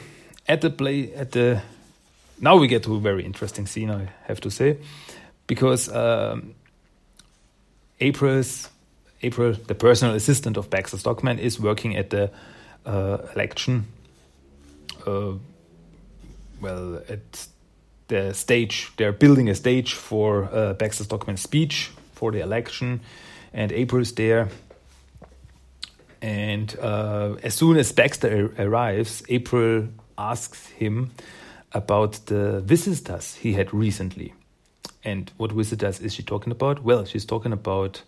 at 0.46 0.60
the 0.60 0.70
play, 0.70 1.14
at 1.14 1.32
the 1.32 1.62
now 2.42 2.58
we 2.58 2.68
get 2.68 2.84
to 2.84 2.96
a 2.96 3.00
very 3.00 3.24
interesting 3.24 3.66
scene, 3.66 3.90
I 3.90 4.10
have 4.28 4.42
to 4.42 4.52
say, 4.52 4.76
because 5.48 5.88
um, 5.88 6.54
April's 8.02 8.70
April, 9.22 9.54
the 9.54 9.74
personal 9.74 10.16
assistant 10.16 10.58
of 10.58 10.70
Baxter 10.70 10.98
Stockman, 10.98 11.40
is 11.40 11.62
working 11.62 11.96
at 11.96 12.10
the 12.10 12.30
uh, 12.86 13.20
election. 13.34 13.86
Uh, 15.08 15.36
well, 16.60 17.02
at 17.08 17.48
the 18.10 18.34
stage, 18.34 18.92
they're 18.98 19.14
building 19.14 19.48
a 19.48 19.56
stage 19.56 19.94
for 19.94 20.50
uh, 20.52 20.74
Baxter 20.74 21.06
Stockman's 21.06 21.42
speech 21.42 21.90
for 22.12 22.34
the 22.34 22.42
election, 22.42 23.00
and 23.54 23.72
April's 23.72 24.12
there 24.12 24.50
and 26.24 26.74
uh, 26.80 27.36
as 27.44 27.54
soon 27.54 27.76
as 27.76 27.92
Baxter 27.92 28.54
arrives, 28.58 29.24
April 29.28 29.90
asks 30.18 30.68
him 30.68 31.12
about 31.74 32.14
the 32.28 32.62
visitors 32.62 33.36
he 33.36 33.52
had 33.52 33.74
recently. 33.74 34.34
And 35.04 35.30
what 35.36 35.52
visitors 35.52 36.00
is 36.00 36.14
she 36.14 36.24
talking 36.24 36.54
about? 36.54 36.82
Well, 36.82 37.04
she's 37.04 37.26
talking 37.26 37.52
about 37.52 38.04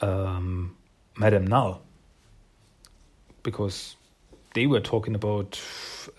um, 0.00 0.76
Madame 1.16 1.48
Null. 1.48 1.82
Because 3.42 3.96
they 4.54 4.68
were 4.68 4.80
talking 4.80 5.16
about 5.16 5.60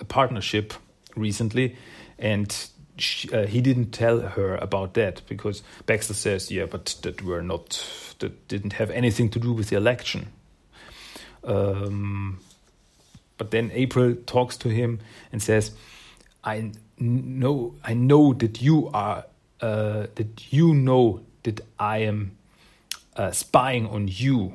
a 0.02 0.06
partnership 0.06 0.74
recently, 1.16 1.78
and 2.20 2.54
she, 2.98 3.32
uh, 3.32 3.48
he 3.48 3.62
didn't 3.62 3.92
tell 3.92 4.20
her 4.20 4.58
about 4.58 4.94
that 4.96 5.22
because 5.28 5.64
Baxter 5.86 6.14
says, 6.14 6.52
"Yeah, 6.52 6.66
but 6.66 6.96
that 7.02 7.22
were 7.22 7.42
not 7.42 7.84
that 8.20 8.48
didn't 8.48 8.74
have 8.74 8.92
anything 8.92 9.30
to 9.32 9.40
do 9.40 9.52
with 9.52 9.70
the 9.70 9.76
election." 9.76 10.28
Um, 11.44 12.40
but 13.38 13.52
then 13.52 13.72
April 13.74 14.16
talks 14.26 14.58
to 14.58 14.70
him 14.70 15.00
and 15.32 15.42
says, 15.42 15.72
"I 16.44 16.72
know, 17.00 17.76
I 17.84 17.94
know 17.94 18.34
that 18.34 18.62
you 18.62 18.90
are 18.94 19.26
uh, 19.62 20.08
that 20.16 20.52
you 20.52 20.74
know 20.74 21.22
that 21.44 21.62
I 21.80 22.00
am 22.00 22.38
uh, 23.16 23.32
spying 23.32 23.88
on 23.88 24.08
you. 24.08 24.54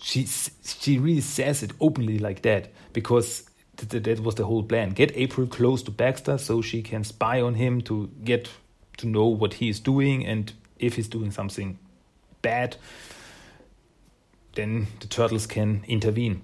She 0.00 0.26
she 0.26 0.98
really 0.98 1.20
says 1.20 1.62
it 1.62 1.72
openly 1.80 2.18
like 2.18 2.42
that 2.42 2.68
because 2.92 3.44
th- 3.76 4.02
that 4.02 4.20
was 4.20 4.34
the 4.34 4.44
whole 4.44 4.62
plan. 4.62 4.90
Get 4.90 5.16
April 5.16 5.46
close 5.46 5.82
to 5.84 5.90
Baxter 5.90 6.38
so 6.38 6.62
she 6.62 6.82
can 6.82 7.04
spy 7.04 7.40
on 7.40 7.54
him 7.54 7.80
to 7.82 8.10
get 8.24 8.48
to 8.98 9.06
know 9.06 9.26
what 9.26 9.54
he 9.54 9.68
is 9.68 9.80
doing 9.80 10.24
and 10.26 10.52
if 10.78 10.96
he's 10.96 11.08
doing 11.08 11.30
something 11.30 11.78
bad, 12.42 12.76
then 14.56 14.88
the 15.00 15.06
turtles 15.06 15.46
can 15.46 15.84
intervene. 15.86 16.42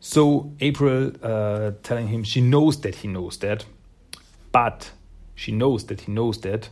So 0.00 0.52
April 0.60 1.12
uh, 1.22 1.72
telling 1.82 2.08
him 2.08 2.24
she 2.24 2.40
knows 2.40 2.80
that 2.80 2.94
he 2.94 3.08
knows 3.08 3.36
that, 3.38 3.66
but 4.52 4.90
she 5.34 5.52
knows 5.52 5.84
that 5.86 6.02
he 6.02 6.12
knows 6.12 6.40
that, 6.40 6.70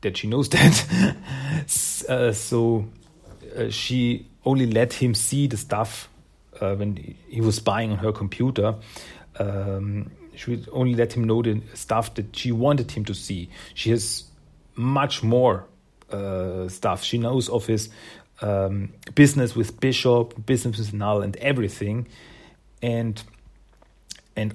that 0.00 0.16
she 0.16 0.26
knows 0.26 0.48
that. 0.50 1.16
uh, 2.08 2.32
so 2.32 2.86
uh, 3.56 3.68
she 3.70 4.26
only 4.44 4.66
let 4.66 4.94
him 4.94 5.14
see 5.14 5.46
the 5.46 5.56
stuff 5.56 6.08
uh, 6.60 6.74
when 6.74 7.16
he 7.28 7.40
was 7.40 7.56
spying 7.56 7.92
on 7.92 7.98
her 7.98 8.12
computer. 8.12 8.74
Um, 9.38 10.10
she 10.34 10.50
would 10.50 10.68
only 10.72 10.94
let 10.94 11.12
him 11.12 11.24
know 11.24 11.42
the 11.42 11.60
stuff 11.74 12.14
that 12.14 12.34
she 12.34 12.52
wanted 12.52 12.90
him 12.90 13.04
to 13.04 13.14
see. 13.14 13.50
She 13.74 13.90
has 13.90 14.24
much 14.74 15.22
more 15.22 15.66
uh, 16.10 16.68
stuff. 16.68 17.02
She 17.04 17.18
knows 17.18 17.48
of 17.48 17.66
his 17.66 17.90
um, 18.40 18.92
business 19.14 19.54
with 19.54 19.80
Bishop, 19.80 20.46
business 20.46 20.78
with 20.78 20.92
Null, 20.92 21.22
and 21.22 21.36
everything, 21.36 22.08
and 22.82 23.22
and 24.36 24.54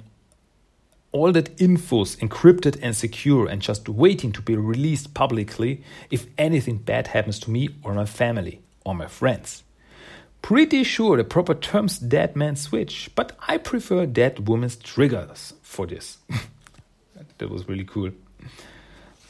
all 1.11 1.31
that 1.31 1.61
info's 1.61 2.17
encrypted 2.17 2.77
and 2.81 2.93
secure 2.93 3.47
and 3.47 3.61
just 3.61 3.87
waiting 3.87 4.33
to 4.33 4.41
be 4.41 4.57
released 4.57 5.13
publicly 5.13 5.81
if 6.11 6.25
anything 6.37 6.75
bad 6.77 7.07
happens 7.07 7.39
to 7.39 7.49
me 7.49 7.69
or 7.83 7.93
my 7.93 8.05
family 8.05 8.59
or 8.83 8.93
my 8.93 9.07
friends. 9.07 9.63
Pretty 10.41 10.83
sure 10.83 11.15
the 11.15 11.23
proper 11.23 11.55
term's 11.55 11.97
dead 11.97 12.35
man 12.35 12.57
switch, 12.57 13.09
but 13.15 13.31
I 13.47 13.57
prefer 13.57 14.05
dead 14.05 14.47
woman's 14.47 14.75
triggers 14.75 15.53
for 15.61 15.87
this. 15.87 16.17
that 17.37 17.49
was 17.49 17.67
really 17.69 17.85
cool. 17.85 18.11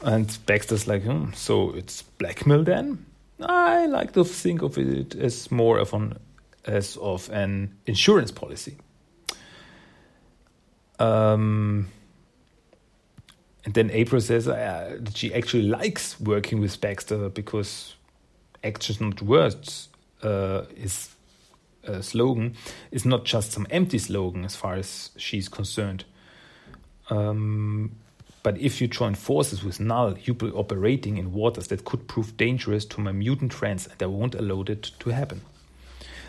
And 0.02 0.26
Baxter's 0.44 0.88
like, 0.88 1.04
hmm, 1.04 1.32
so 1.34 1.70
it's 1.70 2.02
blackmail 2.02 2.64
then? 2.64 3.06
I 3.40 3.86
like 3.86 4.12
to 4.12 4.24
think 4.24 4.62
of 4.62 4.78
it 4.78 5.14
as 5.14 5.50
more 5.50 5.78
of 5.78 5.92
an 5.92 6.18
as 6.64 6.96
of 6.96 7.30
an 7.30 7.76
insurance 7.86 8.32
policy. 8.32 8.76
Um, 10.98 11.88
and 13.64 13.74
then 13.74 13.90
April 13.90 14.20
says 14.20 14.48
uh, 14.48 14.96
that 14.98 15.16
she 15.16 15.32
actually 15.34 15.64
likes 15.64 16.18
working 16.20 16.60
with 16.60 16.80
Baxter 16.80 17.28
because 17.28 17.94
actions, 18.64 19.00
not 19.00 19.22
words, 19.22 19.88
uh, 20.22 20.62
is 20.74 21.10
a 21.84 22.02
slogan 22.02 22.56
is 22.90 23.04
not 23.04 23.24
just 23.24 23.52
some 23.52 23.66
empty 23.70 23.98
slogan 23.98 24.44
as 24.44 24.56
far 24.56 24.74
as 24.74 25.10
she's 25.16 25.48
concerned. 25.48 26.04
Um, 27.10 27.92
but 28.46 28.58
if 28.58 28.80
you 28.80 28.86
join 28.86 29.16
forces 29.16 29.64
with 29.64 29.80
Null, 29.80 30.16
you'll 30.22 30.36
be 30.36 30.52
operating 30.52 31.16
in 31.16 31.32
waters 31.32 31.66
that 31.66 31.84
could 31.84 32.06
prove 32.06 32.36
dangerous 32.36 32.84
to 32.84 33.00
my 33.00 33.10
mutant 33.10 33.52
friends, 33.52 33.88
and 33.88 34.00
I 34.00 34.06
won't 34.06 34.36
allow 34.36 34.62
it 34.62 34.92
to 35.00 35.10
happen. 35.10 35.40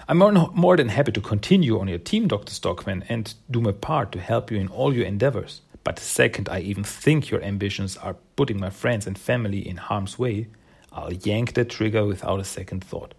I'm 0.09 0.17
more 0.17 0.75
than 0.75 0.89
happy 0.89 1.11
to 1.11 1.21
continue 1.21 1.79
on 1.79 1.87
your 1.87 1.99
team, 1.99 2.27
Dr. 2.27 2.51
Stockman, 2.55 3.03
and 3.07 3.31
do 3.51 3.61
my 3.61 3.71
part 3.71 4.11
to 4.13 4.19
help 4.19 4.49
you 4.49 4.57
in 4.57 4.67
all 4.69 4.95
your 4.95 5.05
endeavors. 5.05 5.61
But 5.83 5.97
the 5.97 6.01
second 6.01 6.49
I 6.49 6.61
even 6.61 6.83
think 6.83 7.29
your 7.29 7.43
ambitions 7.43 7.97
are 7.97 8.15
putting 8.35 8.59
my 8.59 8.71
friends 8.71 9.05
and 9.05 9.15
family 9.15 9.59
in 9.59 9.77
harm's 9.77 10.17
way, 10.17 10.47
I'll 10.91 11.13
yank 11.13 11.53
the 11.53 11.65
trigger 11.65 12.03
without 12.03 12.39
a 12.39 12.43
second 12.43 12.83
thought. 12.83 13.13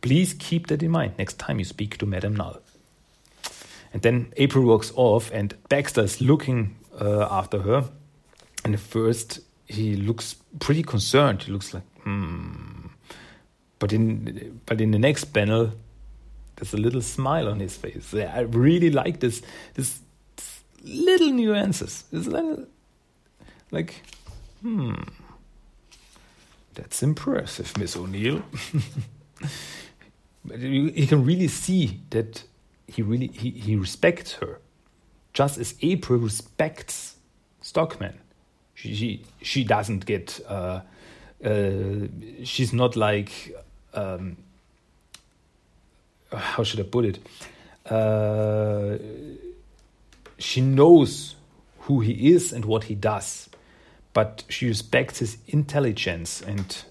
Please 0.00 0.34
keep 0.36 0.66
that 0.66 0.82
in 0.82 0.90
mind 0.90 1.12
next 1.18 1.38
time 1.38 1.60
you 1.60 1.64
speak 1.64 1.98
to 1.98 2.04
Madame 2.04 2.34
Null. 2.34 2.60
And 3.92 4.02
then 4.02 4.32
April 4.36 4.64
walks 4.64 4.90
off, 4.96 5.30
and 5.30 5.54
Baxter 5.68 6.02
is 6.02 6.20
looking 6.20 6.74
uh, 7.00 7.28
after 7.30 7.60
her 7.60 7.90
and 8.64 8.74
at 8.74 8.80
first 8.80 9.40
he 9.66 9.96
looks 9.96 10.34
pretty 10.58 10.82
concerned. 10.82 11.42
He 11.44 11.52
looks 11.52 11.72
like, 11.72 11.84
hmm. 12.02 12.86
But 13.78 13.92
in 13.92 14.60
but 14.66 14.80
in 14.80 14.90
the 14.90 14.98
next 14.98 15.26
panel, 15.26 15.72
there's 16.56 16.74
a 16.74 16.76
little 16.76 17.00
smile 17.00 17.48
on 17.48 17.60
his 17.60 17.76
face. 17.76 18.12
I 18.12 18.40
really 18.40 18.90
like 18.90 19.20
this 19.20 19.42
this, 19.74 20.00
this 20.36 20.60
little 20.82 21.30
nuances. 21.30 22.04
It's 22.12 22.26
little, 22.26 22.66
like, 23.70 24.02
hmm, 24.60 24.94
that's 26.74 27.02
impressive, 27.02 27.76
Miss 27.78 27.96
O'Neill. 27.96 28.42
you, 30.58 30.90
you 30.94 31.06
can 31.06 31.24
really 31.24 31.48
see 31.48 32.00
that 32.10 32.42
he 32.86 33.00
really 33.00 33.28
he, 33.28 33.50
he 33.50 33.76
respects 33.76 34.32
her, 34.34 34.60
just 35.32 35.56
as 35.56 35.74
April 35.80 36.18
respects 36.18 37.16
Stockman 37.62 38.18
she 38.82 39.22
she, 39.42 39.64
doesn't 39.64 40.06
get 40.06 40.40
uh, 40.48 40.80
uh, 41.44 42.06
she's 42.44 42.72
not 42.72 42.96
like 42.96 43.54
um, 43.94 44.36
how 46.32 46.62
should 46.62 46.80
I 46.80 46.84
put 46.84 47.04
it? 47.04 47.18
Uh, 47.90 48.98
she 50.38 50.60
knows 50.60 51.34
who 51.80 52.00
he 52.00 52.32
is 52.32 52.52
and 52.52 52.64
what 52.64 52.84
he 52.84 52.94
does 52.94 53.48
but 54.12 54.44
she 54.48 54.66
respects 54.66 55.18
his 55.18 55.38
intelligence 55.46 56.40
and 56.42 56.84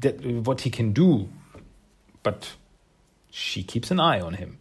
that, 0.00 0.24
what 0.24 0.62
he 0.62 0.70
can 0.70 0.92
do 0.92 1.28
but 2.22 2.52
she 3.30 3.62
keeps 3.62 3.90
an 3.90 4.00
eye 4.00 4.20
on 4.20 4.34
him. 4.34 4.58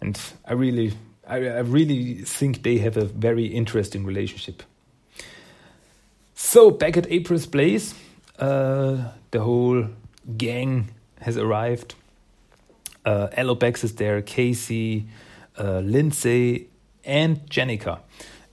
And 0.00 0.20
I 0.44 0.52
really 0.52 0.92
I, 1.26 1.36
I 1.36 1.60
really 1.60 2.16
think 2.16 2.62
they 2.62 2.78
have 2.78 2.96
a 2.96 3.04
very 3.04 3.46
interesting 3.46 4.04
relationship 4.04 4.62
so 6.54 6.70
back 6.70 6.96
at 6.96 7.10
April's 7.10 7.46
place, 7.46 7.96
uh, 8.38 9.10
the 9.32 9.40
whole 9.40 9.88
gang 10.36 10.88
has 11.20 11.36
arrived. 11.36 11.96
Uh, 13.04 13.26
is 13.36 13.96
there, 13.96 14.22
Casey, 14.22 15.08
uh, 15.58 15.80
Lindsay, 15.80 16.68
and 17.04 17.44
Jennika. 17.50 17.98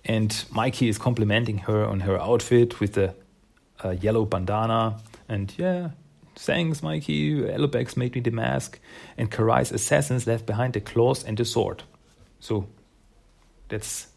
And 0.03 0.45
Mikey 0.49 0.89
is 0.89 0.97
complimenting 0.97 1.59
her 1.59 1.85
on 1.85 1.99
her 1.99 2.19
outfit 2.19 2.79
with 2.79 2.93
the 2.93 3.13
uh, 3.85 3.91
yellow 3.91 4.25
bandana. 4.25 4.97
And 5.29 5.53
yeah, 5.55 5.91
thanks, 6.35 6.81
Mikey. 6.81 7.41
Alopex 7.43 7.95
made 7.95 8.15
me 8.15 8.21
the 8.21 8.31
mask. 8.31 8.79
And 9.15 9.29
Karai's 9.29 9.71
assassins 9.71 10.25
left 10.25 10.47
behind 10.47 10.73
the 10.73 10.81
claws 10.81 11.23
and 11.23 11.37
the 11.37 11.45
sword. 11.45 11.83
So 12.39 12.65
that's 13.69 14.07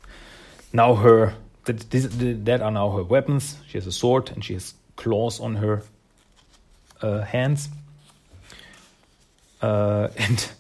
now 0.73 0.95
her 0.95 1.35
that, 1.65 1.91
this, 1.91 2.07
that 2.11 2.61
are 2.63 2.71
now 2.71 2.91
her 2.91 3.03
weapons. 3.03 3.57
She 3.69 3.79
has 3.79 3.87
a 3.87 3.93
sword 3.93 4.31
and 4.31 4.45
she 4.45 4.55
has 4.55 4.75
claws 4.97 5.41
on 5.41 5.57
her 5.57 5.83
uh, 7.01 7.21
hands. 7.21 7.69
Uh, 9.61 10.09
and 10.17 10.51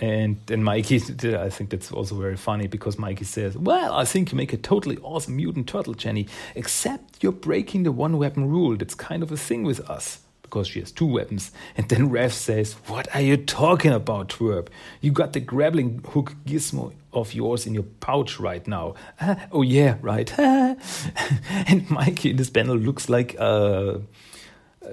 and 0.00 0.40
then 0.46 0.64
Mikey, 0.64 0.96
I 1.36 1.48
think 1.50 1.70
that's 1.70 1.92
also 1.92 2.16
very 2.16 2.36
funny 2.36 2.66
because 2.66 2.98
Mikey 2.98 3.24
says, 3.24 3.56
Well, 3.56 3.92
I 3.94 4.04
think 4.04 4.32
you 4.32 4.36
make 4.36 4.52
a 4.52 4.56
totally 4.56 4.98
awesome 4.98 5.36
mutant 5.36 5.68
turtle, 5.68 5.94
Jenny, 5.94 6.26
except 6.56 7.22
you're 7.22 7.30
breaking 7.30 7.84
the 7.84 7.92
one 7.92 8.18
weapon 8.18 8.50
rule. 8.50 8.76
That's 8.76 8.96
kind 8.96 9.22
of 9.22 9.30
a 9.30 9.36
thing 9.36 9.62
with 9.62 9.88
us 9.88 10.23
because 10.54 10.68
she 10.68 10.78
has 10.78 10.92
two 10.92 11.06
weapons. 11.06 11.50
And 11.76 11.88
then 11.88 12.10
Rev 12.10 12.32
says, 12.32 12.74
What 12.86 13.12
are 13.12 13.20
you 13.20 13.36
talking 13.36 13.90
about, 13.90 14.28
Twerp? 14.28 14.68
You 15.00 15.10
got 15.10 15.32
the 15.32 15.40
grappling 15.40 16.04
hook 16.10 16.36
gizmo 16.46 16.92
of 17.12 17.34
yours 17.34 17.66
in 17.66 17.74
your 17.74 17.82
pouch 17.98 18.38
right 18.38 18.64
now. 18.68 18.94
Uh, 19.20 19.34
oh, 19.50 19.62
yeah, 19.62 19.96
right. 20.00 20.32
and 20.38 21.90
Mikey 21.90 22.30
in 22.30 22.36
this 22.36 22.50
panel 22.50 22.76
looks 22.76 23.08
like, 23.08 23.34
uh, 23.40 23.98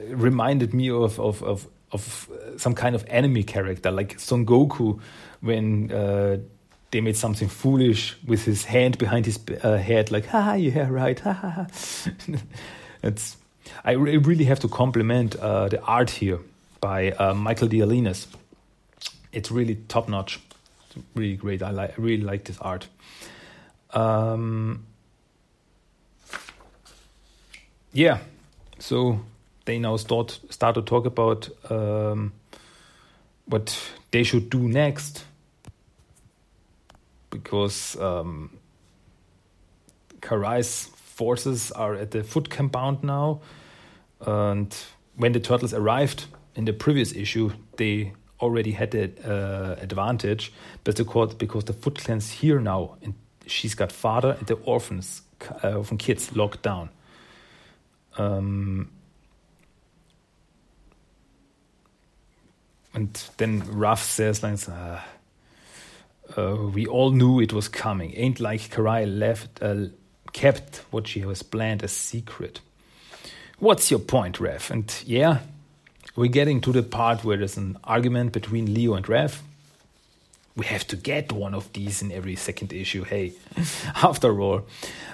reminded 0.08 0.74
me 0.74 0.90
of, 0.90 1.20
of, 1.20 1.44
of, 1.44 1.68
of 1.92 2.28
some 2.58 2.74
kind 2.74 2.96
of 2.96 3.06
enemy 3.08 3.44
character, 3.44 3.92
like 3.92 4.20
Son 4.20 4.46
Goku 4.46 5.00
when. 5.42 5.92
Uh, 5.92 6.38
they 6.90 7.00
made 7.00 7.16
something 7.16 7.48
foolish 7.48 8.18
with 8.28 8.44
his 8.44 8.66
hand 8.66 8.98
behind 8.98 9.26
his 9.26 9.40
uh, 9.64 9.78
head, 9.78 10.12
like, 10.12 10.26
ha, 10.26 10.56
yeah, 10.56 10.90
right, 10.90 11.18
ha, 11.22 11.32
ha, 11.32 11.50
ha. 11.50 11.68
it's 13.04 13.38
I 13.84 13.92
re 13.92 14.18
really 14.18 14.46
have 14.46 14.60
to 14.62 14.68
compliment 14.68 15.36
uh, 15.36 15.70
the 15.70 15.82
art 15.82 16.10
here 16.10 16.40
by 16.80 17.12
uh, 17.12 17.34
Michael 17.34 17.68
Dialynas. 17.68 18.28
It's 19.32 19.52
really 19.52 19.76
top 19.88 20.10
notch. 20.10 20.40
It's 20.88 21.06
really 21.16 21.36
great. 21.36 21.62
I, 21.62 21.72
like, 21.72 21.92
I 21.92 22.02
really 22.02 22.24
like 22.24 22.46
this 22.46 22.58
art. 22.60 22.88
Um, 23.92 24.86
yeah, 27.94 28.20
so 28.80 29.22
they 29.66 29.80
now 29.80 29.98
start 29.98 30.40
start 30.50 30.76
to 30.76 30.82
talk 30.82 31.06
about 31.06 31.50
um, 31.70 32.34
what 33.46 33.78
they 34.12 34.24
should 34.24 34.50
do 34.50 34.60
next 34.60 35.26
because 37.30 38.00
um, 38.00 38.50
Karai's 40.20 40.90
forces 41.22 41.72
are 41.74 41.94
at 41.94 42.10
the 42.10 42.24
foot 42.24 42.50
compound 42.50 43.04
now. 43.04 43.42
And 44.26 44.76
when 45.16 45.34
the 45.34 45.40
turtles 45.40 45.72
arrived 45.72 46.26
in 46.56 46.66
the 46.66 46.74
previous 46.74 47.14
issue, 47.16 47.52
they 47.78 48.14
already 48.40 48.72
had 48.72 48.90
the 48.90 49.12
uh, 49.24 49.76
advantage, 49.80 50.52
but 50.84 50.96
because 50.96 51.36
because 51.36 51.66
the 51.66 51.74
Foot 51.74 52.00
Clan's 52.00 52.32
here 52.32 52.60
now, 52.60 52.98
and 53.04 53.14
she's 53.46 53.76
got 53.76 53.92
father 53.92 54.36
and 54.40 54.48
the 54.48 54.56
orphans, 54.66 55.22
uh, 55.64 55.78
orphan 55.78 55.98
kids 55.98 56.36
locked 56.36 56.64
down. 56.64 56.90
Um, 58.18 58.90
and 62.96 63.14
then 63.38 63.62
Raph 63.62 64.04
says 64.04 64.42
like, 64.42 64.68
uh, 64.68 65.00
uh, 66.36 66.56
"We 66.74 66.88
all 66.88 67.12
knew 67.12 67.40
it 67.40 67.54
was 67.54 67.70
coming. 67.70 68.12
Ain't 68.16 68.40
like 68.40 68.72
Karai 68.72 69.06
left, 69.06 69.62
uh, 69.62 69.92
kept 70.34 70.78
what 70.92 71.08
she 71.08 71.26
was 71.26 71.44
planned 71.44 71.84
a 71.84 71.88
secret." 71.88 72.62
What's 73.62 73.92
your 73.92 74.00
point, 74.00 74.40
Rev? 74.40 74.72
And 74.72 74.92
yeah, 75.06 75.42
we're 76.16 76.32
getting 76.32 76.62
to 76.62 76.72
the 76.72 76.82
part 76.82 77.24
where 77.24 77.38
there's 77.38 77.58
an 77.58 77.78
argument 77.84 78.32
between 78.32 78.74
Leo 78.74 78.96
and 78.96 79.08
Rev. 79.08 79.40
We 80.56 80.66
have 80.66 80.88
to 80.88 80.96
get 80.96 81.32
one 81.32 81.54
of 81.54 81.72
these 81.74 82.02
in 82.02 82.12
every 82.12 82.36
second 82.36 82.74
issue. 82.74 83.04
Hey, 83.04 83.34
after 83.96 84.42
all, 84.42 84.68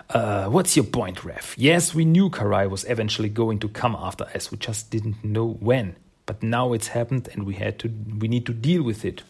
uh, 0.09 0.45
what's 0.45 0.77
your 0.77 0.85
point, 0.85 1.25
Rev? 1.25 1.55
Yes, 1.57 1.93
we 1.93 2.05
knew 2.05 2.29
Karai 2.29 2.69
was 2.69 2.85
eventually 2.85 3.27
going 3.27 3.59
to 3.59 3.67
come 3.67 3.97
after 3.99 4.23
us. 4.33 4.49
We 4.49 4.57
just 4.57 4.89
didn't 4.89 5.23
know 5.23 5.57
when. 5.59 5.97
But 6.25 6.41
now 6.41 6.73
it's 6.73 6.87
happened, 6.87 7.29
and 7.33 7.45
we 7.45 7.55
had 7.55 7.79
to. 7.79 7.91
We 8.17 8.27
need 8.27 8.45
to 8.45 8.53
deal 8.53 8.81
with 8.81 9.03
it. 9.05 9.23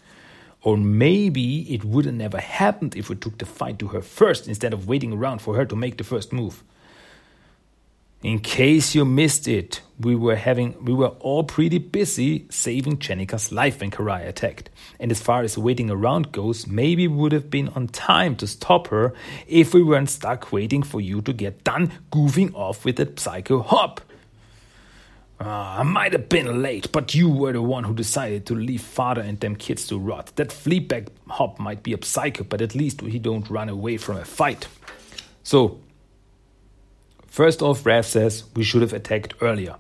Or 0.68 0.76
maybe 0.76 1.62
it 1.74 1.86
would 1.86 2.04
have 2.04 2.16
never 2.16 2.40
happened 2.40 2.98
if 2.98 3.08
we 3.08 3.16
took 3.16 3.38
the 3.38 3.46
fight 3.46 3.80
to 3.80 3.88
her 3.88 4.02
first 4.02 4.50
instead 4.50 4.74
of 4.74 4.86
waiting 4.86 5.14
around 5.14 5.40
for 5.42 5.56
her 5.56 5.64
to 5.66 5.78
make 5.78 5.98
the 5.98 6.04
first 6.04 6.34
move. 6.34 6.62
In 8.22 8.40
case 8.40 8.94
you 8.94 9.06
missed 9.06 9.48
it, 9.48 9.80
we 9.98 10.14
were 10.14 10.36
having 10.36 10.76
we 10.84 10.94
were 10.94 11.14
all 11.22 11.46
pretty 11.46 11.78
busy 11.78 12.48
saving 12.50 12.98
Jennika's 12.98 13.50
life 13.54 13.80
when 13.80 13.92
Karai 13.92 14.28
attacked. 14.28 14.70
And 15.00 15.10
as 15.10 15.22
far 15.22 15.42
as 15.42 15.58
waiting 15.58 15.90
around 15.90 16.34
goes, 16.34 16.68
maybe 16.68 17.08
we 17.08 17.16
would 17.16 17.32
have 17.32 17.50
been 17.50 17.70
on 17.70 17.88
time 17.88 18.36
to 18.36 18.46
stop 18.46 18.88
her 18.88 19.14
if 19.48 19.74
we 19.74 19.82
weren't 19.82 20.10
stuck 20.10 20.52
waiting 20.52 20.84
for 20.84 21.00
you 21.00 21.22
to 21.22 21.32
get 21.32 21.64
done 21.64 21.94
goofing 22.12 22.54
off 22.54 22.84
with 22.84 22.98
that 22.98 23.22
psycho 23.22 23.62
Hob. 23.62 24.02
Uh, 25.40 25.46
I 25.80 25.84
might 25.84 26.14
have 26.14 26.30
been 26.30 26.64
late, 26.64 26.92
but 26.92 27.14
you 27.14 27.30
were 27.30 27.54
the 27.54 27.62
one 27.62 27.84
who 27.84 27.94
decided 27.94 28.48
to 28.48 28.56
leave 28.56 28.82
father 28.82 29.22
and 29.22 29.40
them 29.40 29.56
kids 29.56 29.88
to 29.88 30.00
rot. 30.00 30.36
That 30.36 30.50
fleabag 30.50 31.10
Hob 31.28 31.60
might 31.60 31.84
be 31.84 31.94
a 31.94 32.04
psycho, 32.04 32.44
but 32.44 32.62
at 32.62 32.74
least 32.74 33.02
he 33.02 33.20
don't 33.20 33.48
run 33.50 33.70
away 33.70 33.98
from 33.98 34.18
a 34.18 34.26
fight. 34.26 34.68
So 35.44 35.80
First 37.38 37.62
off, 37.62 37.86
Rev 37.86 38.04
says 38.04 38.46
we 38.56 38.64
should 38.64 38.82
have 38.82 38.94
attacked 38.94 39.36
earlier. 39.42 39.76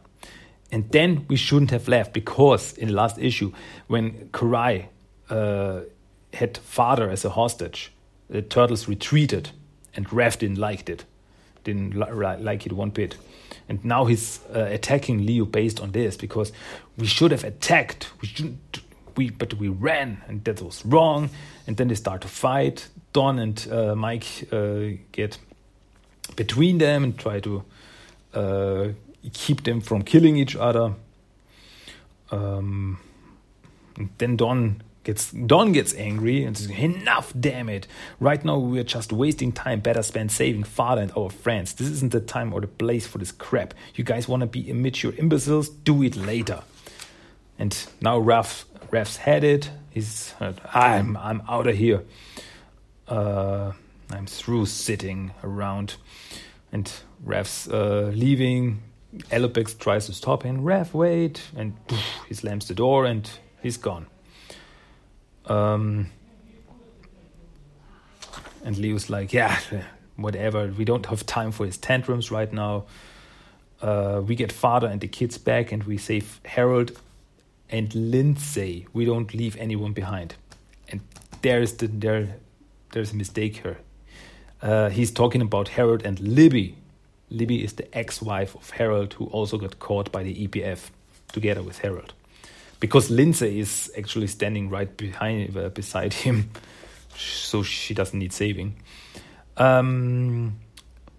And 0.71 0.91
then 0.91 1.25
we 1.27 1.37
shouldn't 1.37 1.71
have 1.71 1.87
left 1.87 2.13
because 2.13 2.77
in 2.77 2.89
the 2.89 2.93
last 2.93 3.17
issue, 3.17 3.51
when 3.87 4.29
Karai 4.29 4.89
uh, 5.27 5.79
had 6.33 6.59
father 6.59 7.09
as 7.09 7.25
a 7.25 7.31
hostage, 7.31 7.91
the 8.29 8.43
turtles 8.43 8.87
retreated 8.87 9.49
and 9.95 10.13
Rev 10.13 10.37
didn't 10.37 10.59
like 10.59 10.87
it. 10.87 11.05
Didn't 11.63 11.95
li 11.95 12.43
like 12.43 12.67
it 12.67 12.73
one 12.73 12.91
bit. 12.91 13.15
And 13.69 13.83
now 13.83 14.05
he's 14.05 14.39
uh, 14.55 14.67
attacking 14.69 15.25
Leo 15.25 15.45
based 15.45 15.79
on 15.79 15.91
this 15.91 16.17
because 16.17 16.51
we 16.97 17.07
should 17.07 17.31
have 17.31 17.43
attacked. 17.43 18.09
We 18.21 18.27
shouldn't. 18.27 18.81
We, 19.15 19.31
but 19.31 19.55
we 19.55 19.67
ran 19.67 20.21
and 20.27 20.43
that 20.43 20.61
was 20.61 20.85
wrong. 20.85 21.29
And 21.65 21.77
then 21.77 21.87
they 21.87 21.95
start 21.95 22.21
to 22.21 22.27
fight. 22.27 22.87
Don 23.13 23.39
and 23.39 23.67
uh, 23.71 23.95
Mike 23.95 24.47
uh, 24.51 24.97
get 25.11 25.39
between 26.35 26.77
them 26.77 27.03
and 27.03 27.17
try 27.17 27.39
to 27.39 27.63
uh, 28.33 28.87
keep 29.33 29.63
them 29.63 29.81
from 29.81 30.03
killing 30.03 30.37
each 30.37 30.55
other. 30.55 30.93
Um, 32.31 32.99
then 34.17 34.37
Don 34.37 34.83
gets 35.07 35.31
Don 35.31 35.71
gets 35.71 35.95
angry 35.95 36.43
and 36.43 36.55
says, 36.55 36.69
"Enough, 36.69 37.33
damn 37.39 37.69
it! 37.69 37.87
Right 38.19 38.43
now 38.43 38.59
we're 38.59 38.83
just 38.83 39.13
wasting 39.13 39.53
time. 39.53 39.79
Better 39.79 40.03
spend 40.03 40.31
saving 40.31 40.65
father 40.65 41.01
and 41.01 41.11
our 41.17 41.29
friends. 41.29 41.73
This 41.73 41.87
isn't 41.87 42.11
the 42.11 42.19
time 42.19 42.53
or 42.53 42.61
the 42.61 42.67
place 42.67 43.07
for 43.07 43.17
this 43.17 43.31
crap. 43.31 43.73
You 43.95 44.03
guys 44.03 44.27
want 44.27 44.41
to 44.41 44.47
be 44.47 44.69
immature 44.69 45.13
imbeciles? 45.17 45.69
Do 45.69 46.03
it 46.03 46.15
later." 46.15 46.61
And 47.57 47.73
now 48.01 48.19
Raph 48.19 48.65
Raph's 48.91 49.17
had 49.17 49.43
it. 49.43 49.71
He's 49.89 50.35
I'm 50.73 51.17
I'm 51.17 51.41
out 51.49 51.67
of 51.67 51.75
here. 51.75 52.03
Uh, 53.07 53.71
I'm 54.11 54.27
through 54.27 54.65
sitting 54.65 55.31
around. 55.41 55.95
And 56.71 56.91
Rev's 57.25 57.69
uh, 57.69 58.11
leaving. 58.13 58.83
Alopex 59.31 59.79
tries 59.79 60.05
to 60.07 60.13
stop 60.13 60.43
him. 60.43 60.63
Rev, 60.63 60.93
wait. 60.93 61.41
And 61.55 61.73
poof, 61.87 62.05
he 62.27 62.33
slams 62.33 62.67
the 62.67 62.75
door 62.75 63.05
and 63.05 63.27
he's 63.63 63.77
gone. 63.77 64.07
Um, 65.47 66.11
and 68.63 68.77
Leo's 68.77 69.09
like, 69.09 69.33
yeah, 69.33 69.59
whatever. 70.15 70.67
We 70.67 70.85
don't 70.85 71.05
have 71.07 71.25
time 71.25 71.51
for 71.51 71.65
his 71.65 71.77
tantrums 71.77 72.31
right 72.31 72.51
now. 72.51 72.85
Uh, 73.81 74.21
we 74.25 74.35
get 74.35 74.51
father 74.51 74.87
and 74.87 74.99
the 75.01 75.07
kids 75.07 75.37
back 75.37 75.71
and 75.71 75.83
we 75.83 75.97
save 75.97 76.41
Harold 76.45 76.99
and 77.69 77.93
Lindsay. 77.93 78.87
We 78.93 79.05
don't 79.05 79.33
leave 79.33 79.55
anyone 79.57 79.93
behind. 79.93 80.35
And 80.89 81.01
there 81.41 81.61
is 81.61 81.77
the 81.77 81.87
there 81.87 82.35
there's 82.93 83.11
a 83.11 83.15
mistake 83.15 83.57
here. 83.57 83.77
Uh, 84.61 84.89
he's 84.89 85.11
talking 85.11 85.41
about 85.41 85.67
Harold 85.69 86.03
and 86.03 86.19
Libby. 86.19 86.75
Libby 87.29 87.63
is 87.63 87.73
the 87.73 87.95
ex-wife 87.95 88.55
of 88.55 88.69
Harold, 88.71 89.13
who 89.13 89.25
also 89.25 89.57
got 89.57 89.79
caught 89.79 90.11
by 90.11 90.23
the 90.23 90.47
EPF 90.47 90.89
together 91.31 91.61
with 91.61 91.79
Harold, 91.79 92.13
because 92.79 93.09
Lindsay 93.09 93.59
is 93.59 93.91
actually 93.97 94.27
standing 94.27 94.69
right 94.69 94.95
behind 94.97 95.55
uh, 95.57 95.69
beside 95.69 96.13
him, 96.13 96.51
so 97.15 97.63
she 97.63 97.93
doesn't 97.93 98.17
need 98.17 98.33
saving. 98.33 98.75
Um, 99.57 100.59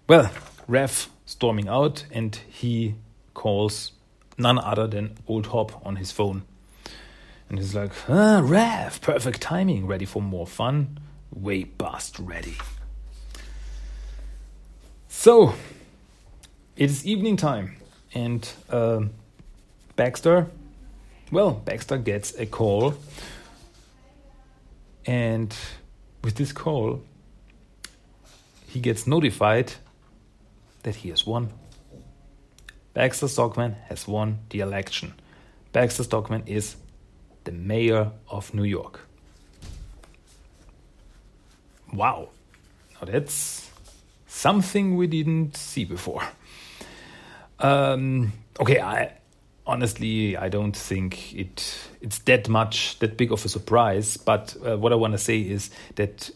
well, 0.07 0.31
Rev 0.67 1.09
storming 1.25 1.67
out, 1.67 2.05
and 2.11 2.35
he 2.49 2.95
calls 3.33 3.91
none 4.37 4.57
other 4.59 4.87
than 4.87 5.17
Old 5.27 5.47
Hob 5.47 5.73
on 5.83 5.97
his 5.97 6.11
phone. 6.11 6.43
And 7.49 7.57
he's 7.57 7.75
like, 7.75 7.91
ah, 8.07 8.41
Rev, 8.43 9.01
perfect 9.01 9.41
timing, 9.41 9.87
ready 9.87 10.05
for 10.05 10.21
more 10.21 10.47
fun? 10.47 10.99
Way 11.33 11.65
past 11.65 12.17
ready. 12.19 12.57
So, 15.07 15.55
it 16.75 16.89
is 16.89 17.05
evening 17.05 17.35
time, 17.37 17.75
and 18.13 18.49
uh, 18.69 19.01
Baxter, 19.95 20.47
well, 21.31 21.51
Baxter 21.51 21.97
gets 21.97 22.33
a 22.37 22.45
call, 22.45 22.95
and 25.05 25.55
with 26.23 26.35
this 26.35 26.51
call, 26.51 27.01
he 28.67 28.79
gets 28.79 29.07
notified 29.07 29.73
that 30.83 30.95
he 30.95 31.09
has 31.09 31.25
won. 31.25 31.51
Baxter 32.93 33.27
Stockman 33.27 33.75
has 33.87 34.07
won 34.07 34.39
the 34.49 34.59
election. 34.59 35.13
Baxter 35.71 36.03
Stockman 36.03 36.43
is 36.45 36.75
the 37.43 37.51
mayor 37.51 38.11
of 38.29 38.53
New 38.53 38.63
York. 38.63 39.01
Wow. 41.93 42.29
Now 42.93 43.07
that's 43.11 43.69
something 44.27 44.97
we 44.97 45.07
didn't 45.07 45.55
see 45.55 45.85
before. 45.85 46.23
Um, 47.59 48.33
okay, 48.59 48.79
I 48.79 49.18
honestly 49.69 50.35
I 50.35 50.49
don't 50.49 50.75
think 50.75 51.33
it 51.33 51.89
it's 52.01 52.19
that 52.19 52.49
much 52.49 52.99
that 52.99 53.17
big 53.17 53.31
of 53.31 53.45
a 53.45 53.49
surprise. 53.49 54.17
But 54.17 54.55
uh, 54.65 54.77
what 54.77 54.91
I 54.91 54.95
want 54.95 55.13
to 55.13 55.17
say 55.17 55.39
is 55.39 55.69
that 55.95 56.29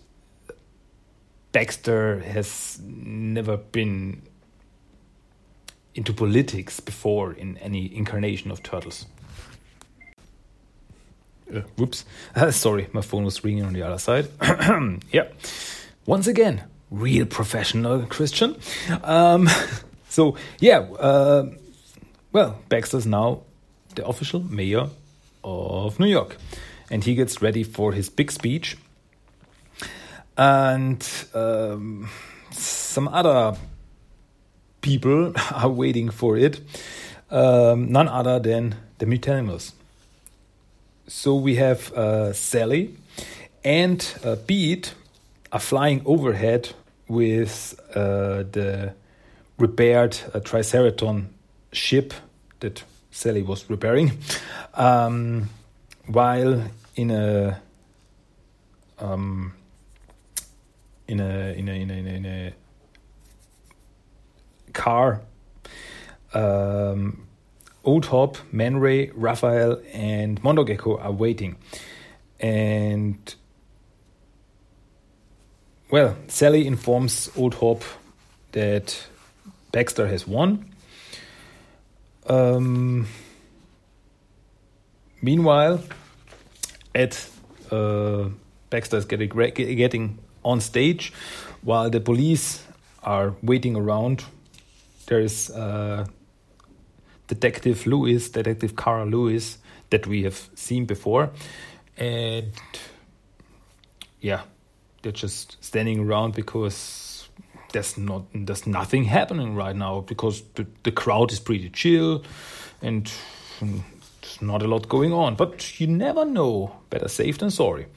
Baxter 1.51 2.19
has 2.19 2.79
never 2.83 3.57
been 3.57 4.21
into 5.95 6.13
politics 6.13 6.79
before 6.79 7.33
in 7.33 7.57
any 7.57 7.95
incarnation 7.95 8.51
of 8.51 8.63
Turtles. 8.63 9.05
Uh, 11.53 11.61
whoops. 11.77 12.05
Uh, 12.35 12.51
sorry, 12.65 12.87
my 12.93 13.01
phone 13.01 13.23
was 13.23 13.43
ringing 13.43 13.63
on 13.63 13.73
the 13.73 13.83
other 13.83 13.99
side. 13.99 14.27
yeah. 15.11 15.27
Once 16.05 16.27
again, 16.27 16.63
real 16.89 17.25
professional 17.25 18.05
Christian. 18.07 18.55
Um, 19.03 19.49
so 20.09 20.35
yeah, 20.59 20.79
uh, 20.79 21.51
well, 22.33 22.59
Baxter's 22.67 23.05
now 23.05 23.41
the 23.95 24.05
official 24.05 24.41
mayor 24.41 24.89
of 25.43 25.99
New 25.99 26.07
York, 26.07 26.37
and 26.89 27.03
he 27.03 27.15
gets 27.15 27.41
ready 27.41 27.63
for 27.63 27.93
his 27.93 28.09
big 28.09 28.31
speech. 28.31 28.77
And 30.35 31.07
um, 31.35 32.09
some 32.51 33.07
other 33.07 33.55
people 34.81 35.33
are 35.53 35.69
waiting 35.69 36.09
for 36.09 36.35
it. 36.35 36.59
Um, 37.29 37.91
none 37.91 38.07
other 38.07 38.39
than 38.39 38.75
the 38.97 39.05
Mutanimals. 39.05 39.73
So 41.07 41.35
we 41.35 41.55
have 41.55 41.91
uh, 41.93 42.33
Sally 42.33 42.95
and 43.63 44.05
uh, 44.23 44.35
Pete 44.47 44.93
are 45.51 45.59
flying 45.59 46.01
overhead 46.05 46.69
with 47.07 47.79
uh, 47.95 48.43
the 48.51 48.93
repaired 49.57 50.17
uh, 50.33 50.39
Triceraton 50.39 51.32
ship 51.73 52.13
that 52.59 52.83
Sally 53.11 53.43
was 53.43 53.69
repairing, 53.69 54.11
um, 54.73 55.49
while 56.07 56.63
in 56.95 57.11
a 57.11 57.61
um, 58.99 59.53
in 61.07 61.19
a 61.19 61.57
in 61.57 61.69
a 61.69 61.73
in 61.73 61.89
a, 61.89 61.93
in 61.93 62.25
a 62.25 62.53
car. 64.73 65.21
Um, 66.33 67.27
Old 67.83 68.05
Hob, 68.05 68.37
Man 68.51 68.77
Ray, 68.77 69.11
Raphael, 69.13 69.81
and 69.91 70.41
Mondo 70.41 70.63
Gecko 70.63 70.97
are 70.97 71.11
waiting. 71.11 71.57
And 72.39 73.35
well, 75.91 76.15
Sally 76.27 76.65
informs 76.65 77.29
Old 77.35 77.55
Hob 77.55 77.83
that 78.53 79.05
Baxter 79.71 80.07
has 80.07 80.25
won. 80.25 80.72
Um, 82.27 83.07
meanwhile, 85.21 85.83
Ed 86.95 87.17
uh, 87.71 88.29
Baxter 88.69 88.97
is 88.97 89.05
getting 89.05 89.29
getting 89.29 90.19
on 90.43 90.61
stage 90.61 91.13
while 91.61 91.89
the 91.89 91.99
police 91.99 92.63
are 93.03 93.33
waiting 93.41 93.75
around. 93.75 94.23
There 95.07 95.19
is 95.19 95.49
uh, 95.49 96.05
Detective 97.27 97.85
Lewis, 97.85 98.29
Detective 98.29 98.75
Cara 98.75 99.05
Lewis, 99.05 99.57
that 99.89 100.07
we 100.07 100.23
have 100.23 100.49
seen 100.55 100.85
before, 100.85 101.31
and 101.97 102.51
yeah, 104.21 104.41
they're 105.01 105.11
just 105.11 105.57
standing 105.63 105.99
around 105.99 106.33
because 106.33 107.12
there's 107.73 107.97
not 107.97 108.23
there's 108.33 108.65
nothing 108.65 109.03
happening 109.03 109.55
right 109.55 109.75
now 109.75 110.01
because 110.01 110.43
the, 110.55 110.65
the 110.83 110.91
crowd 110.91 111.31
is 111.31 111.39
pretty 111.39 111.69
chill 111.69 112.23
and 112.81 113.11
there's 113.59 114.41
not 114.41 114.61
a 114.61 114.67
lot 114.67 114.87
going 114.87 115.11
on. 115.11 115.35
But 115.35 115.79
you 115.79 115.87
never 115.87 116.23
know. 116.23 116.75
Better 116.89 117.07
safe 117.07 117.37
than 117.39 117.51
sorry. 117.51 117.87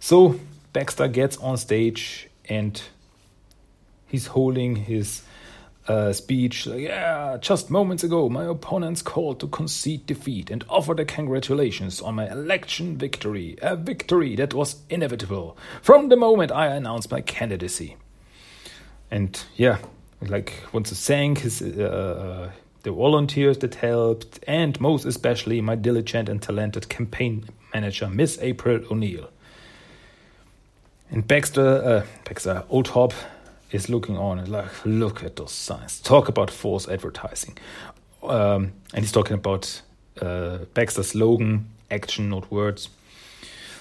So 0.00 0.38
Baxter 0.72 1.08
gets 1.08 1.36
on 1.38 1.56
stage 1.56 2.28
and 2.48 2.80
he's 4.08 4.26
holding 4.26 4.76
his 4.76 5.22
uh, 5.88 6.12
speech. 6.12 6.66
Like, 6.66 6.82
yeah, 6.82 7.36
just 7.40 7.70
moments 7.70 8.04
ago, 8.04 8.28
my 8.28 8.44
opponents 8.44 9.02
called 9.02 9.40
to 9.40 9.48
concede 9.48 10.06
defeat 10.06 10.50
and 10.50 10.64
offer 10.68 10.94
their 10.94 11.04
congratulations 11.04 12.00
on 12.00 12.16
my 12.16 12.30
election 12.30 12.96
victory. 12.96 13.56
A 13.62 13.76
victory 13.76 14.36
that 14.36 14.54
was 14.54 14.76
inevitable 14.90 15.56
from 15.82 16.08
the 16.08 16.16
moment 16.16 16.52
I 16.52 16.66
announced 16.66 17.10
my 17.10 17.20
candidacy. 17.20 17.96
And 19.12 19.38
yeah, 19.56 19.76
like 20.22 20.54
wants 20.72 20.88
to 20.88 20.96
thank 20.96 21.40
his 21.40 21.60
uh, 21.60 22.50
the 22.82 22.90
volunteers 22.90 23.58
that 23.58 23.74
helped, 23.74 24.40
and 24.48 24.80
most 24.80 25.04
especially 25.04 25.60
my 25.60 25.76
diligent 25.76 26.30
and 26.30 26.40
talented 26.40 26.88
campaign 26.88 27.44
manager, 27.74 28.08
Miss 28.08 28.38
April 28.40 28.80
O'Neill. 28.90 29.28
And 31.10 31.28
Baxter, 31.28 31.84
uh, 31.84 32.06
Baxter, 32.24 32.64
Old 32.70 32.88
Hob 32.88 33.12
is 33.70 33.90
looking 33.90 34.16
on 34.16 34.38
and 34.38 34.48
like, 34.48 34.70
look 34.86 35.22
at 35.22 35.36
those 35.36 35.52
signs. 35.52 36.00
Talk 36.00 36.28
about 36.28 36.50
false 36.50 36.88
advertising. 36.88 37.58
Um, 38.22 38.72
and 38.94 39.04
he's 39.04 39.12
talking 39.12 39.34
about 39.34 39.82
uh, 40.22 40.58
Baxter's 40.72 41.08
slogan, 41.08 41.68
action, 41.90 42.30
not 42.30 42.50
words. 42.50 42.88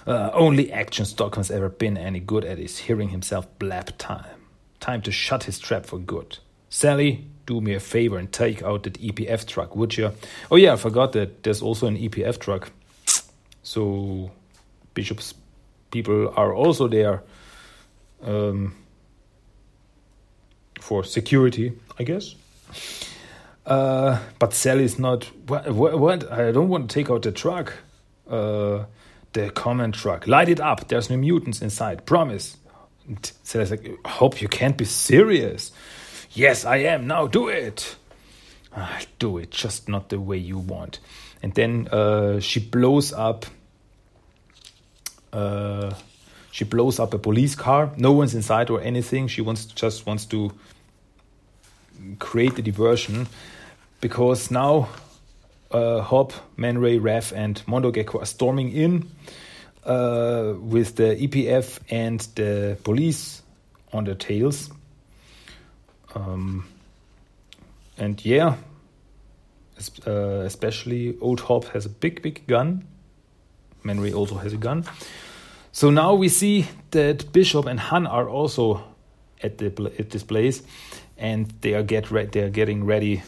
Uh, 0.06 0.30
only 0.34 0.74
action 0.74 1.06
Stockman's 1.06 1.52
ever 1.52 1.70
been 1.70 1.96
any 1.96 2.20
good 2.20 2.44
at 2.44 2.60
is 2.60 2.80
hearing 2.80 3.10
himself 3.10 3.48
blab 3.60 3.98
time. 3.98 4.41
Time 4.82 5.02
to 5.04 5.12
shut 5.12 5.46
his 5.46 5.58
trap 5.58 5.86
for 5.86 5.98
good. 5.98 6.40
Sally, 6.70 7.26
do 7.46 7.62
me 7.62 7.74
a 7.74 7.80
favor 7.80 8.18
and 8.18 8.30
take 8.32 8.62
out 8.62 8.84
that 8.84 9.02
EPF 9.02 9.48
truck, 9.48 9.76
would 9.76 9.96
you? 9.96 10.12
Oh 10.52 10.58
yeah, 10.58 10.74
I 10.74 10.76
forgot 10.76 11.14
that 11.14 11.44
there's 11.44 11.62
also 11.62 11.88
an 11.88 11.98
EPF 11.98 12.38
truck. 12.40 12.72
So 13.64 14.32
Bishop's 14.94 15.34
people 15.92 16.34
are 16.36 16.54
also 16.54 16.90
there. 16.90 17.24
Um, 18.22 18.76
for 20.82 21.04
security, 21.04 21.74
I 21.98 22.04
guess. 22.04 22.36
Uh, 23.66 24.20
but 24.40 24.54
Sally's 24.54 25.00
not. 25.00 25.26
What, 25.48 25.72
what, 25.72 26.32
I 26.32 26.52
don't 26.52 26.70
want 26.70 26.90
to 26.90 26.94
take 26.94 27.10
out 27.10 27.22
the 27.22 27.32
truck. 27.32 27.74
Uh, 28.30 28.86
the 29.34 29.50
common 29.52 29.92
truck. 29.92 30.28
Light 30.28 30.50
it 30.50 30.60
up. 30.60 30.88
There's 30.90 31.10
no 31.10 31.18
mutants 31.18 31.62
inside. 31.62 32.06
Promise. 32.06 32.58
And 33.08 33.32
Sally's 33.44 33.72
like, 33.72 34.06
hope 34.06 34.42
you 34.42 34.48
can't 34.48 34.78
be 34.78 34.86
serious. 34.86 35.72
Yes, 36.32 36.66
I 36.66 36.78
am. 36.78 37.08
Now 37.08 37.28
do 37.28 37.48
it. 37.48 37.96
I'll 38.74 39.06
do 39.20 39.38
it, 39.38 39.52
just 39.52 39.90
not 39.90 40.10
the 40.10 40.20
way 40.20 40.38
you 40.38 40.58
want. 40.58 41.00
And 41.44 41.54
then 41.54 41.88
uh, 41.90 42.40
she 42.40 42.60
blows 42.60 43.12
up. 43.12 43.46
Uh, 45.34 45.94
she 46.52 46.66
blows 46.66 47.00
up 47.00 47.14
a 47.14 47.18
police 47.18 47.56
car. 47.56 47.92
No 47.98 48.12
one's 48.12 48.34
inside 48.36 48.70
or 48.70 48.82
anything. 48.82 49.28
She 49.28 49.42
wants 49.42 49.66
just 49.66 50.06
wants 50.06 50.26
to 50.28 50.52
create 52.20 52.56
the 52.56 52.62
diversion 52.62 53.28
because 54.00 54.52
now 54.52 54.90
uh, 55.72 56.02
Hob, 56.02 56.34
Man 56.58 56.78
Ray, 56.78 56.98
Rev, 56.98 57.34
and 57.36 57.62
Mondo 57.68 57.92
Gecko 57.92 58.20
are 58.20 58.26
storming 58.26 58.72
in 58.72 59.10
uh, 59.84 60.54
with 60.60 60.96
the 60.96 61.16
EPF 61.16 61.80
and 61.90 62.20
the 62.36 62.78
police 62.84 63.42
on 63.92 64.06
their 64.06 64.16
tails. 64.16 64.70
Um, 66.16 66.68
and 67.98 68.24
yeah, 68.26 68.56
uh, 70.06 70.44
especially 70.46 71.18
Old 71.22 71.42
Hob 71.42 71.66
has 71.66 71.86
a 71.86 71.90
big, 71.90 72.22
big 72.22 72.46
gun. 72.48 72.88
Man 73.84 74.00
Ray 74.00 74.14
also 74.14 74.36
has 74.36 74.54
a 74.54 74.58
gun. 74.58 74.86
So 75.72 75.90
now 75.90 76.14
we 76.14 76.30
see 76.30 76.68
that 76.92 77.32
Bishop 77.32 77.66
and 77.66 77.80
Han 77.80 78.06
are 78.06 78.30
also 78.30 78.84
at 79.42 79.58
the 79.58 79.68
at 79.98 80.10
this 80.10 80.24
place, 80.24 80.62
and 81.18 81.52
they 81.62 81.74
are 81.74 81.84
get 81.84 82.12
re- 82.12 82.26
they 82.26 82.42
are 82.42 82.50
getting 82.50 82.86
ready 82.86 83.24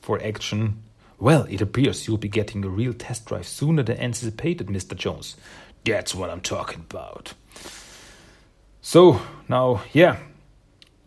for 0.00 0.22
action. 0.22 0.82
Well, 1.18 1.46
it 1.48 1.60
appears 1.60 2.06
you'll 2.06 2.18
be 2.18 2.28
getting 2.28 2.64
a 2.64 2.68
real 2.68 2.92
test 2.92 3.26
drive 3.26 3.46
sooner 3.46 3.82
than 3.82 3.98
anticipated, 3.98 4.66
Mr. 4.68 4.94
Jones. 4.94 5.36
That's 5.84 6.14
what 6.14 6.30
I'm 6.30 6.40
talking 6.40 6.84
about. 6.90 7.34
So 8.82 9.20
now, 9.48 9.82
yeah, 9.92 10.18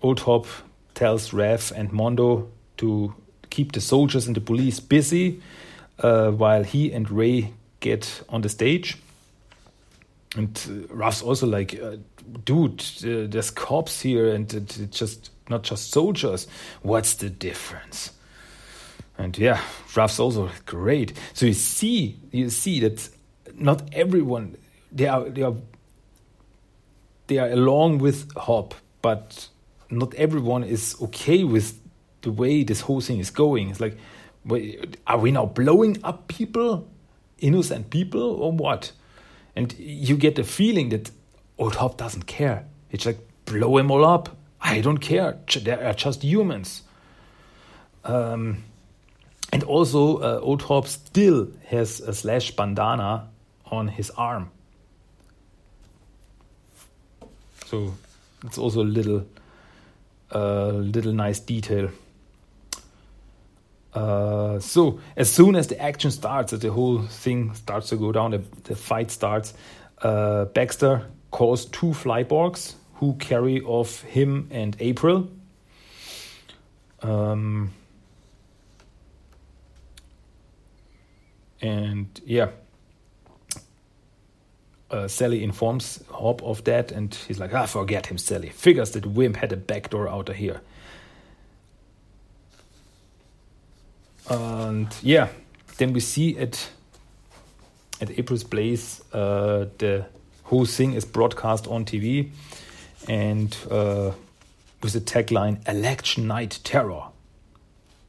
Old 0.01 0.21
Hob 0.21 0.47
tells 0.95 1.31
Rev 1.31 1.71
and 1.75 1.91
Mondo 1.91 2.49
to 2.77 3.13
keep 3.49 3.71
the 3.71 3.81
soldiers 3.81 4.27
and 4.27 4.35
the 4.35 4.41
police 4.41 4.79
busy 4.79 5.41
uh, 5.99 6.31
while 6.31 6.63
he 6.63 6.91
and 6.91 7.09
Ray 7.09 7.53
get 7.79 8.21
on 8.29 8.41
the 8.41 8.49
stage 8.49 8.97
and 10.35 10.87
uh, 10.99 11.11
also 11.23 11.47
like, 11.47 11.79
uh, 11.81 11.97
dude, 12.45 12.81
uh, 13.03 13.27
there's 13.27 13.51
cops 13.51 14.01
here, 14.01 14.33
and 14.33 14.53
it's 14.53 14.97
just 14.97 15.31
not 15.49 15.63
just 15.63 15.91
soldiers. 15.91 16.47
What's 16.81 17.15
the 17.15 17.29
difference? 17.29 18.11
And 19.19 19.37
yeah, 19.37 19.61
Raph's 19.95 20.17
also 20.17 20.49
great. 20.65 21.11
So 21.33 21.45
you 21.45 21.53
see, 21.53 22.17
you 22.31 22.49
see 22.49 22.79
that 22.79 23.09
not 23.53 23.83
everyone 23.91 24.55
they 24.91 25.07
are 25.07 25.29
they 25.29 25.43
are 25.43 25.55
they 27.27 27.37
are 27.37 27.49
along 27.49 27.99
with 27.99 28.33
Hob, 28.35 28.73
but 29.01 29.49
not 29.89 30.15
everyone 30.15 30.63
is 30.63 30.95
okay 31.01 31.43
with 31.43 31.79
the 32.21 32.31
way 32.31 32.63
this 32.63 32.81
whole 32.81 33.01
thing 33.01 33.19
is 33.19 33.29
going. 33.29 33.69
It's 33.69 33.81
like, 33.81 33.97
are 35.05 35.17
we 35.17 35.31
now 35.31 35.45
blowing 35.45 35.97
up 36.03 36.29
people, 36.29 36.87
innocent 37.39 37.89
people, 37.89 38.21
or 38.21 38.53
what? 38.53 38.93
And 39.55 39.77
you 39.77 40.15
get 40.15 40.35
the 40.35 40.43
feeling 40.43 40.89
that 40.89 41.11
Old 41.57 41.75
Hob 41.75 41.97
doesn't 41.97 42.25
care. 42.25 42.65
It's 42.89 43.05
like, 43.05 43.19
blow 43.45 43.77
them 43.77 43.91
all 43.91 44.05
up. 44.05 44.37
I 44.61 44.79
don't 44.79 44.99
care. 44.99 45.37
They 45.61 45.71
are 45.71 45.93
just 45.93 46.23
humans. 46.23 46.83
Um, 48.05 48.63
and 49.51 49.63
also, 49.63 50.17
uh, 50.17 50.57
Hob 50.57 50.87
still 50.87 51.47
has 51.65 52.01
a 52.01 52.13
slash 52.13 52.51
bandana 52.51 53.27
on 53.65 53.87
his 53.87 54.11
arm. 54.11 54.51
So 57.65 57.93
it's 58.43 58.57
also 58.57 58.81
a 58.81 58.83
little, 58.83 59.25
uh, 60.33 60.69
little 60.69 61.13
nice 61.13 61.39
detail. 61.39 61.89
Uh, 63.93 64.59
so 64.59 64.99
as 65.15 65.31
soon 65.31 65.55
as 65.55 65.67
the 65.67 65.79
action 65.81 66.11
starts, 66.11 66.51
the 66.51 66.71
whole 66.71 67.01
thing 67.03 67.53
starts 67.55 67.89
to 67.89 67.95
go 67.95 68.11
down, 68.11 68.31
the, 68.31 68.41
the 68.63 68.75
fight 68.75 69.09
starts. 69.11 69.53
Uh, 70.01 70.45
Baxter 70.45 71.07
calls 71.31 71.65
two 71.65 71.87
flyborgs 71.87 72.75
who 72.95 73.13
carry 73.15 73.61
off 73.61 74.01
him 74.03 74.47
and 74.51 74.75
April. 74.79 75.29
Um, 77.01 77.71
and 81.61 82.07
yeah, 82.25 82.49
uh, 84.91 85.07
Sally 85.07 85.43
informs 85.43 86.03
Hob 86.09 86.41
of 86.43 86.63
that, 86.63 86.91
and 86.91 87.13
he's 87.13 87.39
like, 87.39 87.53
"Ah, 87.53 87.65
forget 87.65 88.07
him, 88.07 88.17
Sally. 88.17 88.49
Figures 88.49 88.91
that 88.91 89.03
Wim 89.03 89.35
had 89.35 89.51
a 89.51 89.57
backdoor 89.57 90.07
out 90.07 90.29
of 90.29 90.35
here." 90.35 90.61
And 94.29 94.93
yeah, 95.01 95.29
then 95.77 95.93
we 95.93 95.99
see 95.99 96.37
at 96.37 96.69
at 98.01 98.17
April's 98.17 98.43
place 98.43 99.01
uh, 99.13 99.65
the 99.77 100.05
whole 100.43 100.65
thing 100.65 100.93
is 100.93 101.05
broadcast 101.05 101.67
on 101.67 101.85
TV, 101.85 102.31
and 103.07 103.55
uh, 103.69 104.11
with 104.81 104.93
the 104.93 105.01
tagline 105.01 105.67
"Election 105.67 106.27
Night 106.27 106.59
Terror." 106.63 107.03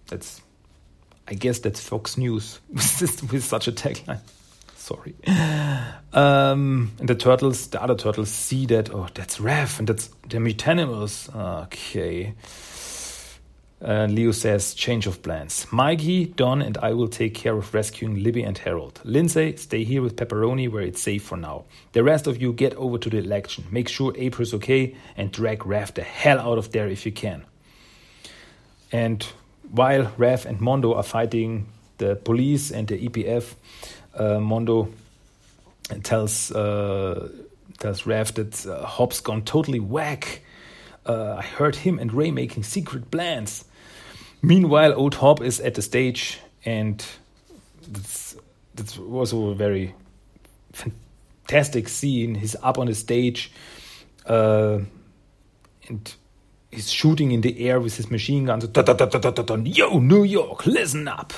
That's, 0.08 0.40
I 1.30 1.34
guess, 1.34 1.60
that's 1.60 1.80
Fox 1.80 2.18
News 2.18 2.60
with, 2.68 3.32
with 3.32 3.44
such 3.44 3.68
a 3.68 3.72
tagline. 3.72 4.20
Sorry. 4.76 5.14
Um, 6.12 6.90
and 6.98 7.08
the 7.08 7.14
turtles, 7.14 7.68
the 7.68 7.80
other 7.80 7.94
turtles, 7.94 8.30
see 8.30 8.66
that. 8.66 8.92
Oh, 8.92 9.06
that's 9.14 9.38
Raph, 9.38 9.78
and 9.78 9.86
that's 9.86 10.08
the 10.28 10.38
Mutanimals. 10.38 11.32
Okay. 11.66 12.34
And 13.80 14.14
Leo 14.14 14.32
says, 14.32 14.74
change 14.74 15.06
of 15.06 15.22
plans. 15.22 15.66
Mikey, 15.70 16.26
Don, 16.26 16.60
and 16.62 16.76
I 16.78 16.94
will 16.94 17.06
take 17.06 17.34
care 17.34 17.56
of 17.56 17.72
rescuing 17.72 18.24
Libby 18.24 18.42
and 18.42 18.58
Harold. 18.58 19.00
Lindsey, 19.04 19.56
stay 19.56 19.84
here 19.84 20.02
with 20.02 20.16
Pepperoni 20.16 20.68
where 20.68 20.82
it's 20.82 21.00
safe 21.00 21.22
for 21.22 21.36
now. 21.36 21.64
The 21.92 22.02
rest 22.02 22.26
of 22.26 22.42
you 22.42 22.52
get 22.52 22.74
over 22.74 22.98
to 22.98 23.08
the 23.08 23.18
election. 23.18 23.64
Make 23.70 23.88
sure 23.88 24.12
April's 24.16 24.52
okay 24.54 24.96
and 25.16 25.30
drag 25.30 25.60
Raph 25.60 25.94
the 25.94 26.02
hell 26.02 26.40
out 26.40 26.58
of 26.58 26.72
there 26.72 26.88
if 26.88 27.06
you 27.06 27.12
can. 27.12 27.44
And 28.92 29.24
while 29.70 30.06
Raph 30.18 30.46
and 30.46 30.60
Mondo 30.60 30.94
are 30.94 31.02
fighting 31.02 31.66
the 31.98 32.16
police 32.16 32.70
and 32.70 32.88
the 32.88 33.08
EPF, 33.08 33.54
uh, 34.14 34.40
Mondo 34.40 34.88
tells 36.02 36.50
uh, 36.52 37.28
tells 37.78 38.02
Raph 38.02 38.34
that 38.34 38.66
uh, 38.66 38.84
Hob's 38.84 39.20
gone 39.20 39.42
totally 39.42 39.80
whack. 39.80 40.42
Uh, 41.06 41.36
I 41.38 41.42
heard 41.42 41.76
him 41.76 41.98
and 41.98 42.12
Ray 42.12 42.30
making 42.30 42.62
secret 42.62 43.10
plans. 43.10 43.64
Meanwhile, 44.42 44.94
Old 44.94 45.14
Hob 45.14 45.42
is 45.42 45.60
at 45.60 45.74
the 45.74 45.82
stage, 45.82 46.38
and 46.64 47.04
that's, 47.88 48.36
that's 48.74 48.98
also 48.98 49.48
a 49.48 49.54
very 49.54 49.94
fantastic 50.72 51.88
scene. 51.88 52.34
He's 52.34 52.56
up 52.62 52.78
on 52.78 52.86
the 52.86 52.94
stage, 52.94 53.52
uh, 54.26 54.80
and 55.88 56.14
he's 56.70 56.90
shooting 56.90 57.32
in 57.32 57.40
the 57.40 57.68
air 57.68 57.80
with 57.80 57.96
his 57.96 58.10
machine 58.10 58.44
guns. 58.44 58.66
Yo, 59.64 59.98
New 59.98 60.24
York, 60.24 60.66
listen 60.66 61.08
up! 61.08 61.32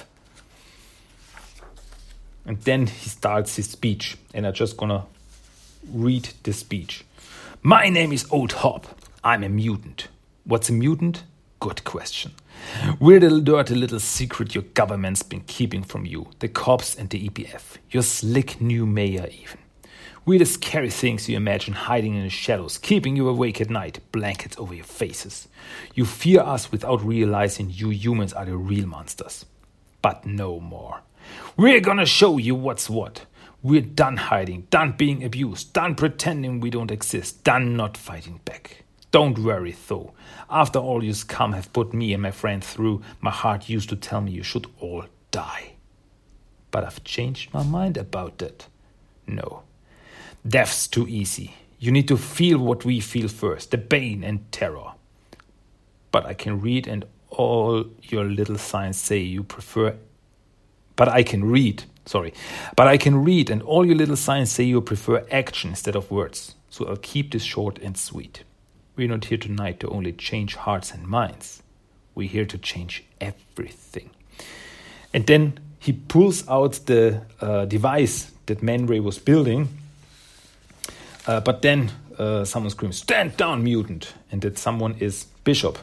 And 2.44 2.60
then 2.62 2.86
he 2.86 3.08
starts 3.08 3.56
his 3.56 3.70
speech, 3.70 4.16
and 4.34 4.46
I'm 4.46 4.52
just 4.52 4.76
gonna 4.76 5.06
read 5.92 6.30
the 6.42 6.52
speech. 6.52 7.04
My 7.62 7.88
name 7.88 8.12
is 8.12 8.26
Old 8.30 8.52
Hob. 8.52 8.86
I'm 9.22 9.44
a 9.44 9.48
mutant. 9.48 10.08
What's 10.44 10.68
a 10.68 10.72
mutant? 10.72 11.22
Good 11.60 11.84
question. 11.84 12.32
We're 12.98 13.20
the 13.20 13.40
dirty 13.40 13.76
little 13.76 14.00
secret 14.00 14.54
your 14.54 14.64
government's 14.74 15.22
been 15.22 15.42
keeping 15.42 15.84
from 15.84 16.04
you, 16.04 16.26
the 16.40 16.48
cops 16.48 16.96
and 16.96 17.08
the 17.08 17.28
EPF, 17.28 17.78
your 17.90 18.02
slick 18.02 18.60
new 18.60 18.84
mayor, 18.84 19.28
even. 19.28 19.61
We're 20.24 20.38
the 20.38 20.46
scary 20.46 20.90
things 20.90 21.28
you 21.28 21.36
imagine 21.36 21.74
hiding 21.74 22.14
in 22.14 22.22
the 22.22 22.30
shadows, 22.30 22.78
keeping 22.78 23.16
you 23.16 23.28
awake 23.28 23.60
at 23.60 23.70
night, 23.70 23.98
blankets 24.12 24.56
over 24.56 24.72
your 24.72 24.84
faces. 24.84 25.48
You 25.94 26.04
fear 26.04 26.40
us 26.40 26.70
without 26.70 27.04
realizing 27.04 27.70
you 27.70 27.90
humans 27.90 28.32
are 28.32 28.44
the 28.44 28.56
real 28.56 28.86
monsters. 28.86 29.44
But 30.00 30.24
no 30.24 30.60
more. 30.60 31.00
We're 31.56 31.80
gonna 31.80 32.06
show 32.06 32.38
you 32.38 32.54
what's 32.54 32.88
what. 32.88 33.26
We're 33.64 33.80
done 33.80 34.16
hiding, 34.16 34.68
done 34.70 34.92
being 34.92 35.24
abused, 35.24 35.72
done 35.72 35.96
pretending 35.96 36.60
we 36.60 36.70
don't 36.70 36.92
exist, 36.92 37.42
done 37.42 37.76
not 37.76 37.96
fighting 37.96 38.40
back. 38.44 38.84
Don't 39.10 39.40
worry, 39.40 39.74
though. 39.88 40.12
After 40.48 40.78
all 40.78 41.02
you 41.02 41.14
scum 41.14 41.52
have 41.52 41.72
put 41.72 41.92
me 41.92 42.12
and 42.12 42.22
my 42.22 42.30
friend 42.30 42.62
through, 42.62 43.02
my 43.20 43.32
heart 43.32 43.68
used 43.68 43.88
to 43.88 43.96
tell 43.96 44.20
me 44.20 44.30
you 44.30 44.44
should 44.44 44.68
all 44.78 45.04
die. 45.32 45.72
But 46.70 46.84
I've 46.84 47.02
changed 47.02 47.52
my 47.52 47.64
mind 47.64 47.96
about 47.96 48.38
that. 48.38 48.68
No. 49.26 49.64
Death's 50.46 50.88
too 50.88 51.06
easy. 51.08 51.54
You 51.78 51.92
need 51.92 52.08
to 52.08 52.16
feel 52.16 52.58
what 52.58 52.84
we 52.84 53.00
feel 53.00 53.28
first 53.28 53.70
the 53.70 53.78
pain 53.78 54.24
and 54.24 54.50
terror. 54.52 54.92
But 56.10 56.26
I 56.26 56.34
can 56.34 56.60
read, 56.60 56.86
and 56.86 57.04
all 57.30 57.86
your 58.02 58.24
little 58.24 58.58
signs 58.58 58.98
say 58.98 59.18
you 59.18 59.42
prefer. 59.42 59.96
But 60.94 61.08
I 61.08 61.22
can 61.22 61.44
read, 61.44 61.84
sorry. 62.06 62.34
But 62.76 62.86
I 62.86 62.98
can 62.98 63.24
read, 63.24 63.50
and 63.50 63.62
all 63.62 63.86
your 63.86 63.96
little 63.96 64.16
signs 64.16 64.50
say 64.50 64.64
you 64.64 64.80
prefer 64.80 65.26
action 65.30 65.70
instead 65.70 65.96
of 65.96 66.10
words. 66.10 66.54
So 66.70 66.86
I'll 66.86 66.96
keep 66.96 67.32
this 67.32 67.42
short 67.42 67.78
and 67.78 67.96
sweet. 67.96 68.44
We're 68.94 69.08
not 69.08 69.24
here 69.24 69.38
tonight 69.38 69.80
to 69.80 69.88
only 69.88 70.12
change 70.12 70.54
hearts 70.54 70.92
and 70.92 71.06
minds. 71.06 71.62
We're 72.14 72.28
here 72.28 72.44
to 72.44 72.58
change 72.58 73.04
everything. 73.20 74.10
And 75.14 75.26
then 75.26 75.58
he 75.78 75.92
pulls 75.92 76.46
out 76.48 76.80
the 76.86 77.22
uh, 77.40 77.64
device 77.64 78.30
that 78.46 78.62
Man 78.62 78.86
Ray 78.86 79.00
was 79.00 79.18
building. 79.18 79.68
Uh, 81.26 81.40
but 81.40 81.62
then 81.62 81.90
uh, 82.18 82.44
someone 82.44 82.70
screams, 82.70 82.98
Stand 82.98 83.36
down, 83.36 83.62
mutant! 83.62 84.14
And 84.30 84.42
that 84.42 84.58
someone 84.58 84.96
is 84.98 85.24
Bishop. 85.44 85.78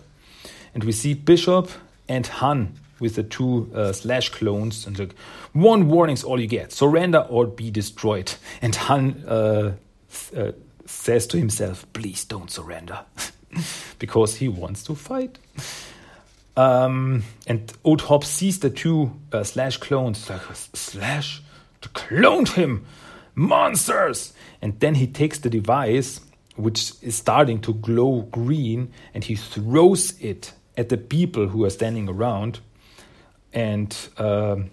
And 0.73 0.83
we 0.83 0.91
see 0.91 1.13
Bishop 1.13 1.69
and 2.07 2.25
Han 2.27 2.77
with 2.99 3.15
the 3.15 3.23
two 3.23 3.71
uh, 3.73 3.93
slash 3.93 4.29
clones. 4.29 4.85
And 4.85 4.99
like, 4.99 5.15
one 5.53 5.87
warning's 5.87 6.23
all 6.23 6.39
you 6.39 6.47
get 6.47 6.71
surrender 6.71 7.25
or 7.29 7.45
be 7.45 7.71
destroyed. 7.71 8.33
And 8.61 8.75
Han 8.75 9.23
uh, 9.27 9.73
uh, 10.35 10.51
says 10.85 11.27
to 11.27 11.37
himself, 11.37 11.85
please 11.93 12.25
don't 12.25 12.51
surrender, 12.51 12.99
because 13.99 14.35
he 14.35 14.47
wants 14.47 14.83
to 14.83 14.95
fight. 14.95 15.37
Um, 16.57 17.23
and 17.47 17.71
Old 17.83 18.01
Hob 18.01 18.25
sees 18.25 18.59
the 18.59 18.69
two 18.69 19.13
uh, 19.31 19.43
Slash 19.43 19.77
clones, 19.77 20.29
like, 20.29 20.41
Slash, 20.53 21.41
cloned 21.81 22.49
him, 22.49 22.85
monsters! 23.33 24.33
And 24.61 24.79
then 24.79 24.95
he 24.95 25.07
takes 25.07 25.39
the 25.39 25.49
device, 25.49 26.19
which 26.55 26.93
is 27.01 27.15
starting 27.15 27.61
to 27.61 27.73
glow 27.73 28.23
green, 28.23 28.91
and 29.13 29.23
he 29.23 29.35
throws 29.35 30.19
it 30.19 30.53
at 30.77 30.89
the 30.89 30.97
people 30.97 31.47
who 31.47 31.63
are 31.65 31.69
standing 31.69 32.09
around. 32.09 32.59
And 33.53 33.95
um, 34.17 34.71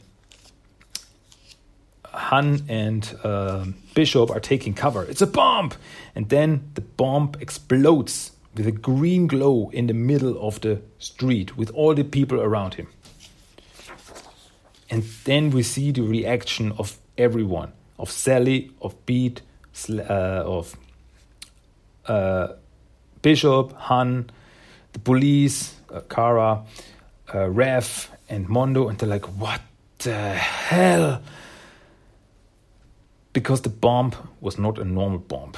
Han 2.12 2.64
and 2.68 3.18
uh, 3.22 3.66
Bishop 3.94 4.30
are 4.30 4.40
taking 4.40 4.74
cover. 4.74 5.04
It's 5.04 5.22
a 5.22 5.26
bomb! 5.26 5.70
And 6.14 6.28
then 6.28 6.70
the 6.74 6.80
bomb 6.80 7.32
explodes 7.40 8.32
with 8.54 8.66
a 8.66 8.72
green 8.72 9.26
glow 9.26 9.70
in 9.72 9.86
the 9.86 9.94
middle 9.94 10.38
of 10.46 10.60
the 10.62 10.80
street 10.98 11.56
with 11.56 11.70
all 11.70 11.94
the 11.94 12.04
people 12.04 12.40
around 12.40 12.74
him. 12.74 12.88
And 14.88 15.02
then 15.24 15.50
we 15.50 15.62
see 15.62 15.90
the 15.90 16.02
reaction 16.02 16.72
of 16.72 16.98
everyone 17.18 17.72
of 17.98 18.10
Sally, 18.10 18.70
of 18.80 19.06
Pete, 19.06 19.40
uh, 19.40 19.45
of 19.88 20.76
uh, 22.06 22.48
Bishop, 23.22 23.72
Han, 23.72 24.30
the 24.92 24.98
police, 24.98 25.74
uh, 25.92 26.00
Karai, 26.00 26.64
uh, 27.28 27.32
Raph, 27.32 28.08
and 28.28 28.48
Mondo. 28.48 28.88
And 28.88 28.98
they're 28.98 29.08
like, 29.08 29.26
what 29.26 29.60
the 29.98 30.34
hell? 30.34 31.22
because 33.36 33.60
the 33.60 33.68
bomb 33.68 34.12
was 34.40 34.58
not 34.58 34.78
a 34.78 34.84
normal 34.84 35.18
bomb. 35.18 35.52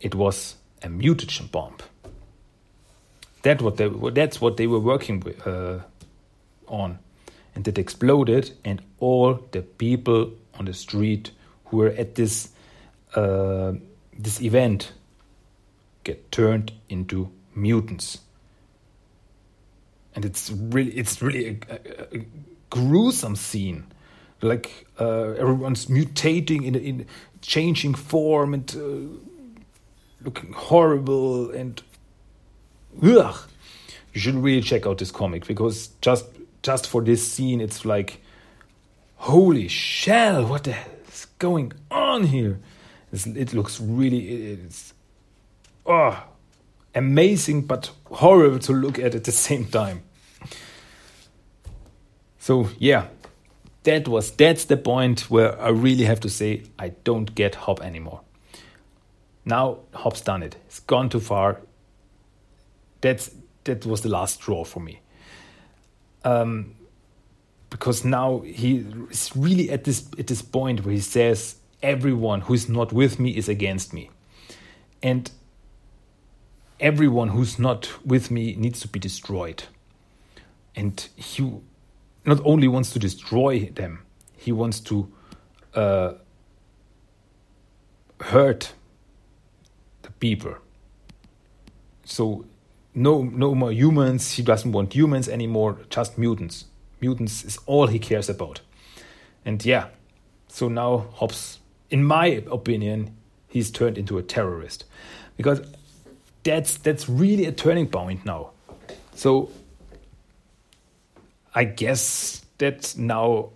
It 0.00 0.16
was 0.16 0.56
a 0.82 0.88
mutagen 0.88 1.48
bomb. 1.52 1.76
That 3.42 3.62
what 3.62 3.76
they, 3.76 3.88
that's 4.10 4.40
what 4.40 4.56
they 4.56 4.66
were 4.66 4.80
working 4.80 5.20
with, 5.20 5.46
uh, 5.46 5.78
on. 6.66 6.98
And 7.54 7.68
it 7.68 7.78
exploded, 7.78 8.52
and 8.64 8.80
all 8.98 9.38
the 9.50 9.62
people 9.62 10.32
on 10.58 10.64
the 10.64 10.72
street 10.72 11.32
who 11.66 11.78
were 11.78 11.88
at 11.88 12.14
this, 12.14 12.48
uh, 13.14 13.72
this 14.18 14.40
event 14.40 14.92
get 16.04 16.32
turned 16.32 16.72
into 16.88 17.30
mutants. 17.54 18.20
And 20.14 20.24
it's 20.24 20.50
really, 20.50 20.92
it's 20.92 21.22
really 21.22 21.60
a, 21.68 21.74
a, 21.74 22.18
a 22.18 22.26
gruesome 22.70 23.36
scene. 23.36 23.84
Like 24.40 24.86
uh, 24.98 25.34
everyone's 25.38 25.86
mutating 25.86 26.64
in, 26.64 26.74
in 26.74 27.06
changing 27.42 27.94
form 27.94 28.54
and 28.54 28.74
uh, 28.76 30.24
looking 30.24 30.52
horrible 30.52 31.50
and 31.50 31.82
ugh. 33.02 33.36
You 34.14 34.20
should 34.20 34.34
really 34.34 34.60
check 34.60 34.86
out 34.86 34.98
this 34.98 35.10
comic 35.10 35.46
because 35.46 35.88
just 36.00 36.26
just 36.62 36.86
for 36.86 37.02
this 37.02 37.26
scene, 37.30 37.60
it's 37.60 37.84
like, 37.84 38.22
holy 39.16 39.68
shell! 39.68 40.46
What 40.46 40.64
the 40.64 40.72
hell 40.72 40.90
is 41.08 41.26
going 41.38 41.72
on 41.90 42.24
here? 42.24 42.60
It's, 43.12 43.26
it 43.26 43.52
looks 43.52 43.78
really 43.80 44.52
it's 44.52 44.94
oh 45.84 46.24
amazing 46.94 47.62
but 47.62 47.90
horrible 48.06 48.58
to 48.60 48.72
look 48.72 48.98
at 48.98 49.14
at 49.14 49.24
the 49.24 49.32
same 49.32 49.66
time. 49.66 50.02
So 52.38 52.70
yeah, 52.78 53.08
that 53.82 54.08
was 54.08 54.30
that's 54.30 54.64
the 54.64 54.76
point 54.76 55.30
where 55.30 55.60
I 55.60 55.68
really 55.68 56.04
have 56.04 56.20
to 56.20 56.30
say 56.30 56.62
I 56.78 56.90
don't 57.04 57.34
get 57.34 57.54
Hob 57.54 57.80
anymore. 57.80 58.22
Now 59.44 59.80
Hob's 59.92 60.22
done 60.22 60.42
it. 60.42 60.56
It's 60.66 60.80
gone 60.80 61.10
too 61.10 61.20
far. 61.20 61.60
That's 63.02 63.30
that 63.64 63.84
was 63.84 64.00
the 64.00 64.08
last 64.08 64.36
straw 64.36 64.64
for 64.64 64.80
me. 64.80 65.01
Um, 66.24 66.74
because 67.70 68.04
now 68.04 68.40
he 68.40 68.84
is 69.10 69.30
really 69.34 69.70
at 69.70 69.84
this 69.84 70.06
at 70.18 70.26
this 70.26 70.42
point 70.42 70.84
where 70.84 70.94
he 70.94 71.00
says 71.00 71.56
everyone 71.82 72.42
who 72.42 72.54
is 72.54 72.68
not 72.68 72.92
with 72.92 73.18
me 73.18 73.30
is 73.30 73.48
against 73.48 73.92
me, 73.92 74.10
and 75.02 75.30
everyone 76.78 77.28
who's 77.28 77.58
not 77.58 77.90
with 78.04 78.30
me 78.30 78.54
needs 78.56 78.80
to 78.80 78.88
be 78.88 78.98
destroyed. 78.98 79.64
And 80.76 81.08
he 81.16 81.50
not 82.24 82.40
only 82.44 82.68
wants 82.68 82.92
to 82.92 82.98
destroy 82.98 83.70
them, 83.74 84.04
he 84.36 84.52
wants 84.52 84.80
to 84.80 85.10
uh, 85.74 86.12
hurt 88.20 88.74
the 90.02 90.10
people. 90.12 90.56
So 92.04 92.44
no 92.94 93.22
no 93.22 93.54
more 93.54 93.72
humans. 93.72 94.32
He 94.32 94.42
doesn't 94.42 94.72
want 94.72 94.94
humans 94.94 95.28
anymore. 95.28 95.78
Just 95.90 96.18
mutants. 96.18 96.66
Mutants 97.00 97.44
is 97.44 97.58
all 97.66 97.86
he 97.86 97.98
cares 97.98 98.28
about. 98.28 98.60
And 99.44 99.64
yeah, 99.64 99.88
so 100.48 100.68
now 100.68 101.06
Hob's, 101.14 101.58
in 101.90 102.04
my 102.04 102.42
opinion, 102.50 103.16
he's 103.48 103.70
turned 103.70 103.98
into 103.98 104.18
a 104.18 104.22
terrorist 104.22 104.84
because 105.36 105.60
that's 106.44 106.76
that's 106.78 107.08
really 107.08 107.46
a 107.46 107.52
turning 107.52 107.88
point 107.88 108.24
now. 108.24 108.50
So 109.14 109.50
I 111.54 111.64
guess 111.64 112.44
that 112.58 112.96
now 112.96 113.50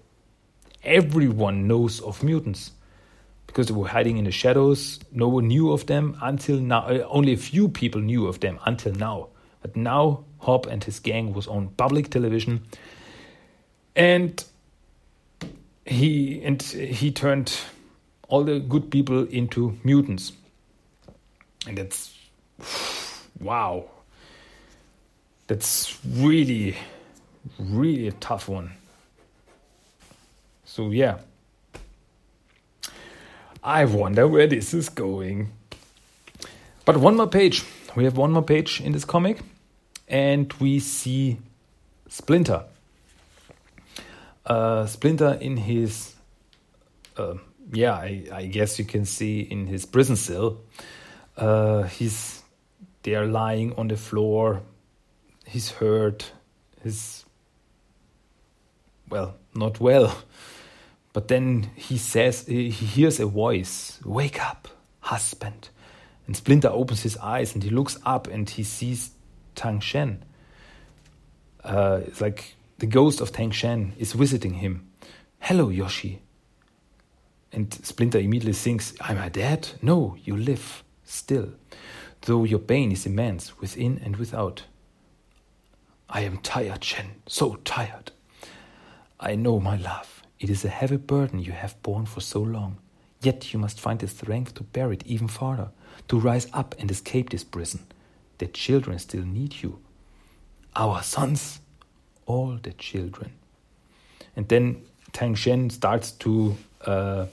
everyone 0.82 1.66
knows 1.66 2.00
of 2.00 2.22
mutants 2.22 2.72
because 3.56 3.68
they 3.68 3.72
were 3.72 3.88
hiding 3.88 4.18
in 4.18 4.24
the 4.24 4.30
shadows. 4.30 5.00
No 5.12 5.28
one 5.28 5.48
knew 5.48 5.72
of 5.72 5.86
them 5.86 6.14
until 6.20 6.58
now. 6.58 6.80
Uh, 6.80 7.06
only 7.08 7.32
a 7.32 7.38
few 7.38 7.70
people 7.70 8.02
knew 8.02 8.26
of 8.26 8.40
them 8.40 8.58
until 8.66 8.92
now. 8.92 9.28
But 9.62 9.74
now 9.74 10.24
Hob 10.40 10.66
and 10.66 10.84
his 10.84 11.00
gang 11.00 11.32
was 11.32 11.46
on 11.46 11.68
public 11.68 12.10
television, 12.10 12.66
and 13.96 14.44
he 15.86 16.42
and 16.44 16.60
he 16.60 17.10
turned 17.10 17.58
all 18.28 18.44
the 18.44 18.60
good 18.60 18.90
people 18.90 19.26
into 19.28 19.78
mutants, 19.82 20.32
and 21.66 21.78
that's 21.78 22.14
wow. 23.40 23.86
That's 25.46 25.98
really 26.06 26.76
really 27.58 28.06
a 28.06 28.12
tough 28.12 28.50
one. 28.50 28.72
So, 30.66 30.90
yeah. 30.90 31.20
I 33.66 33.84
wonder 33.84 34.28
where 34.28 34.46
this 34.46 34.72
is 34.72 34.88
going. 34.88 35.50
But 36.84 36.98
one 36.98 37.16
more 37.16 37.26
page. 37.26 37.64
We 37.96 38.04
have 38.04 38.16
one 38.16 38.30
more 38.30 38.44
page 38.44 38.80
in 38.80 38.92
this 38.92 39.04
comic, 39.04 39.40
and 40.06 40.52
we 40.60 40.78
see 40.78 41.38
Splinter. 42.08 42.62
Uh, 44.46 44.86
Splinter 44.86 45.36
in 45.40 45.56
his, 45.56 46.14
uh, 47.16 47.34
yeah, 47.72 47.94
I, 47.94 48.28
I, 48.32 48.46
guess 48.46 48.78
you 48.78 48.84
can 48.84 49.04
see 49.04 49.40
in 49.40 49.66
his 49.66 49.84
prison 49.84 50.14
cell. 50.14 50.58
Uh, 51.36 51.82
he's 51.82 52.44
there 53.02 53.26
lying 53.26 53.74
on 53.74 53.88
the 53.88 53.96
floor. 53.96 54.62
He's 55.44 55.70
hurt. 55.72 56.30
His 56.84 57.24
well, 59.10 59.34
not 59.56 59.80
well. 59.80 60.16
But 61.16 61.28
then 61.28 61.70
he 61.76 61.96
says, 61.96 62.44
he 62.44 62.68
hears 62.68 63.18
a 63.20 63.24
voice, 63.24 63.98
Wake 64.04 64.38
up, 64.38 64.68
husband. 65.00 65.70
And 66.26 66.36
Splinter 66.36 66.68
opens 66.68 67.04
his 67.04 67.16
eyes 67.16 67.54
and 67.54 67.62
he 67.64 67.70
looks 67.70 67.98
up 68.04 68.26
and 68.26 68.46
he 68.50 68.62
sees 68.62 69.12
Tang 69.54 69.80
Shen. 69.80 70.22
Uh, 71.64 72.02
it's 72.06 72.20
like 72.20 72.56
the 72.76 72.86
ghost 72.86 73.22
of 73.22 73.32
Tang 73.32 73.50
Shen 73.50 73.94
is 73.96 74.12
visiting 74.12 74.56
him. 74.56 74.90
Hello, 75.38 75.70
Yoshi. 75.70 76.20
And 77.50 77.72
Splinter 77.72 78.18
immediately 78.18 78.52
thinks, 78.52 78.92
Am 79.00 79.16
I 79.16 79.30
dead? 79.30 79.70
No, 79.80 80.18
you 80.22 80.36
live 80.36 80.84
still, 81.02 81.54
though 82.26 82.44
your 82.44 82.58
pain 82.58 82.92
is 82.92 83.06
immense 83.06 83.58
within 83.58 84.02
and 84.04 84.16
without. 84.16 84.64
I 86.10 86.20
am 86.20 86.36
tired, 86.42 86.84
Shen, 86.84 87.22
so 87.26 87.54
tired. 87.64 88.12
I 89.18 89.34
know, 89.34 89.58
my 89.60 89.76
love, 89.76 90.15
it 90.38 90.50
is 90.50 90.64
a 90.64 90.68
heavy 90.68 90.96
burden 90.96 91.38
you 91.38 91.52
have 91.52 91.80
borne 91.82 92.06
for 92.06 92.20
so 92.20 92.40
long. 92.40 92.78
Yet 93.22 93.52
you 93.52 93.58
must 93.58 93.80
find 93.80 93.98
the 93.98 94.08
strength 94.08 94.54
to 94.54 94.62
bear 94.62 94.92
it 94.92 95.02
even 95.06 95.28
farther, 95.28 95.70
to 96.08 96.18
rise 96.18 96.46
up 96.52 96.74
and 96.78 96.90
escape 96.90 97.30
this 97.30 97.44
prison. 97.44 97.86
The 98.38 98.46
children 98.46 98.98
still 98.98 99.24
need 99.24 99.62
you. 99.62 99.78
Our 100.74 101.02
sons, 101.02 101.60
all 102.26 102.58
the 102.62 102.72
children. 102.72 103.32
And 104.34 104.48
then 104.48 104.82
Tang 105.12 105.34
Shen 105.34 105.70
starts 105.70 106.10
to 106.12 106.56
uh, 106.84 107.26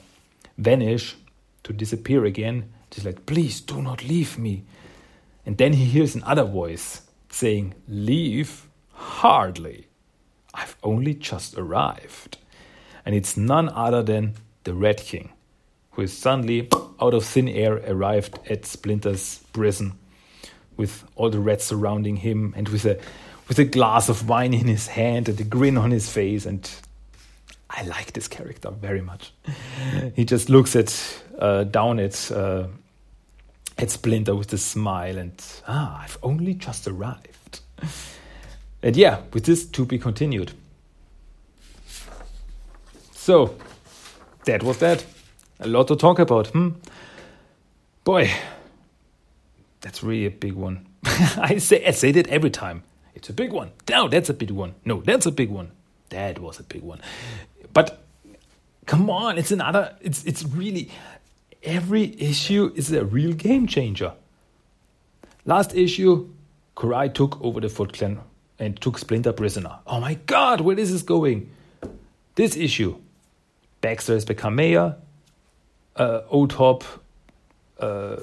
vanish, 0.57 1.15
to 1.63 1.73
disappear 1.73 2.23
again. 2.25 2.71
He's 2.93 3.05
like, 3.05 3.25
please 3.25 3.59
do 3.59 3.81
not 3.81 4.05
leave 4.05 4.37
me. 4.37 4.63
And 5.45 5.57
then 5.57 5.73
he 5.73 5.85
hears 5.85 6.15
another 6.15 6.45
voice 6.45 7.01
saying, 7.29 7.73
Leave? 7.87 8.67
Hardly. 8.93 9.87
I've 10.53 10.77
only 10.83 11.13
just 11.13 11.57
arrived. 11.57 12.37
And 13.05 13.15
it's 13.15 13.35
none 13.35 13.69
other 13.69 14.01
than 14.01 14.35
the 14.63 14.73
Red 14.73 14.97
King, 14.97 15.31
who 15.91 16.03
is 16.03 16.17
suddenly 16.17 16.69
out 17.01 17.13
of 17.13 17.25
thin 17.25 17.47
air 17.47 17.81
arrived 17.87 18.39
at 18.49 18.65
Splinter's 18.65 19.43
prison 19.51 19.93
with 20.77 21.03
all 21.15 21.29
the 21.29 21.39
rats 21.39 21.65
surrounding 21.65 22.17
him 22.17 22.53
and 22.55 22.69
with 22.69 22.85
a 22.85 22.99
with 23.47 23.59
a 23.59 23.65
glass 23.65 24.09
of 24.09 24.29
wine 24.29 24.53
in 24.53 24.67
his 24.67 24.87
hand 24.87 25.27
and 25.27 25.39
a 25.39 25.43
grin 25.43 25.77
on 25.77 25.91
his 25.91 26.09
face 26.09 26.45
and 26.45 26.69
I 27.69 27.83
like 27.83 28.13
this 28.13 28.27
character 28.27 28.71
very 28.71 29.01
much. 29.01 29.33
he 30.15 30.25
just 30.25 30.49
looks 30.49 30.75
at 30.75 31.23
uh, 31.37 31.63
down 31.65 31.99
at 31.99 32.31
uh, 32.31 32.67
at 33.77 33.89
Splinter 33.89 34.35
with 34.35 34.53
a 34.53 34.57
smile 34.57 35.17
and 35.17 35.33
ah, 35.67 36.01
I've 36.03 36.17
only 36.23 36.53
just 36.53 36.87
arrived. 36.87 37.59
And 38.81 38.95
yeah, 38.95 39.21
with 39.31 39.45
this 39.45 39.65
to 39.65 39.85
be 39.85 39.97
continued. 39.97 40.51
So, 43.23 43.55
that 44.43 44.63
was 44.63 44.79
that. 44.79 45.05
A 45.61 45.67
lot 45.67 45.87
to 45.87 45.95
talk 45.95 46.19
about, 46.19 46.47
hmm? 46.47 46.71
Boy, 48.03 48.29
that's 49.79 50.03
really 50.03 50.25
a 50.25 50.29
big 50.29 50.55
one. 50.55 50.85
I 51.05 51.57
say 51.57 51.85
I 51.85 51.91
say 51.91 52.11
that 52.11 52.27
every 52.27 52.49
time. 52.49 52.83
It's 53.15 53.29
a 53.29 53.33
big 53.33 53.53
one. 53.53 53.71
No, 53.89 54.09
that's 54.09 54.27
a 54.29 54.33
big 54.33 54.51
one. 54.51 54.75
No, 54.83 54.99
that's 54.99 55.25
a 55.25 55.31
big 55.31 55.49
one. 55.49 55.71
That 56.09 56.39
was 56.39 56.59
a 56.59 56.63
big 56.63 56.81
one. 56.81 56.99
But 57.71 58.03
come 58.87 59.09
on, 59.09 59.37
it's 59.37 59.51
another. 59.51 59.95
It's 60.01 60.25
it's 60.25 60.43
really 60.43 60.91
every 61.63 62.19
issue 62.19 62.73
is 62.75 62.91
a 62.91 63.05
real 63.05 63.31
game 63.31 63.67
changer. 63.67 64.11
Last 65.45 65.73
issue, 65.73 66.27
Karai 66.75 67.13
took 67.13 67.41
over 67.41 67.61
the 67.61 67.69
Foot 67.69 67.93
Clan 67.93 68.19
and 68.59 68.81
took 68.81 68.97
Splinter 68.97 69.31
prisoner. 69.31 69.79
Oh 69.87 70.01
my 70.01 70.15
god, 70.25 70.59
where 70.59 70.77
is 70.77 70.91
this 70.91 71.03
going? 71.03 71.49
This 72.35 72.57
issue. 72.57 72.99
Baxter 73.83 74.13
has 74.13 74.25
become 74.25 74.55
mayor. 74.55 74.95
Uh, 75.95 76.21
O-Top 76.31 76.83
uh, 77.79 78.15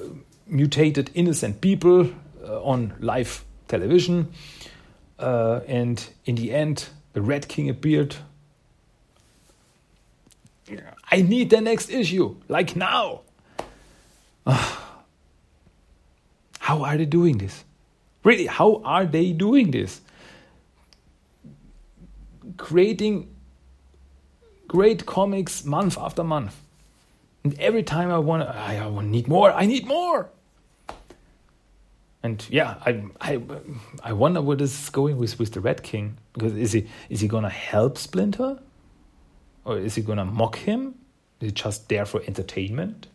mutated 0.46 1.10
innocent 1.14 1.60
people 1.60 2.10
uh, 2.42 2.62
on 2.62 2.94
live 2.98 3.44
television. 3.68 4.32
Uh, 5.18 5.60
and 5.68 6.08
in 6.24 6.34
the 6.34 6.52
end, 6.52 6.88
the 7.12 7.20
Red 7.20 7.46
King 7.46 7.68
appeared. 7.68 8.16
I 11.12 11.20
need 11.20 11.50
the 11.50 11.60
next 11.60 11.90
issue, 11.90 12.36
like 12.48 12.74
now. 12.74 13.20
how 14.46 16.84
are 16.84 16.96
they 16.96 17.04
doing 17.04 17.38
this? 17.38 17.64
Really, 18.24 18.46
how 18.46 18.80
are 18.84 19.04
they 19.04 19.32
doing 19.32 19.72
this? 19.72 20.00
creating 22.56 23.29
great 24.70 25.04
comics 25.04 25.64
month 25.64 25.98
after 25.98 26.22
month. 26.22 26.54
And 27.42 27.58
every 27.58 27.82
time 27.82 28.08
I 28.12 28.18
want, 28.18 28.44
I, 28.48 28.78
I 28.78 29.04
need 29.04 29.26
more. 29.26 29.50
I 29.50 29.66
need 29.66 29.84
more. 29.84 30.28
And 32.22 32.46
yeah, 32.48 32.74
I 32.86 33.02
I 33.20 33.40
I 34.04 34.12
wonder 34.12 34.40
what 34.40 34.60
is 34.60 34.90
going 34.90 35.16
with 35.18 35.38
with 35.40 35.52
the 35.52 35.60
Red 35.60 35.82
King 35.82 36.18
because 36.34 36.52
is 36.56 36.72
he 36.72 36.86
is 37.08 37.20
he 37.20 37.26
gonna 37.26 37.50
help 37.72 37.98
Splinter, 37.98 38.60
or 39.64 39.78
is 39.78 39.96
he 39.96 40.02
gonna 40.02 40.24
mock 40.24 40.56
him? 40.56 40.94
Is 41.40 41.48
he 41.48 41.52
just 41.52 41.88
there 41.88 42.04
for 42.04 42.22
entertainment? 42.28 43.08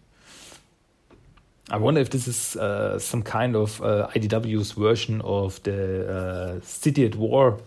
I 1.69 1.77
wonder 1.77 2.01
if 2.01 2.09
this 2.09 2.27
is 2.27 2.55
uh, 2.57 2.99
some 2.99 3.21
kind 3.21 3.55
of 3.55 3.81
uh, 3.81 4.09
IDW's 4.13 4.73
version 4.73 5.21
of 5.21 5.63
the 5.63 5.79
uh, 6.15 6.59
City 6.63 7.05
at 7.05 7.15
War 7.15 7.59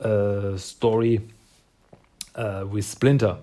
uh, 0.00 0.56
story 0.56 1.20
uh, 2.38 2.64
with 2.70 2.84
Splinter. 2.84 3.36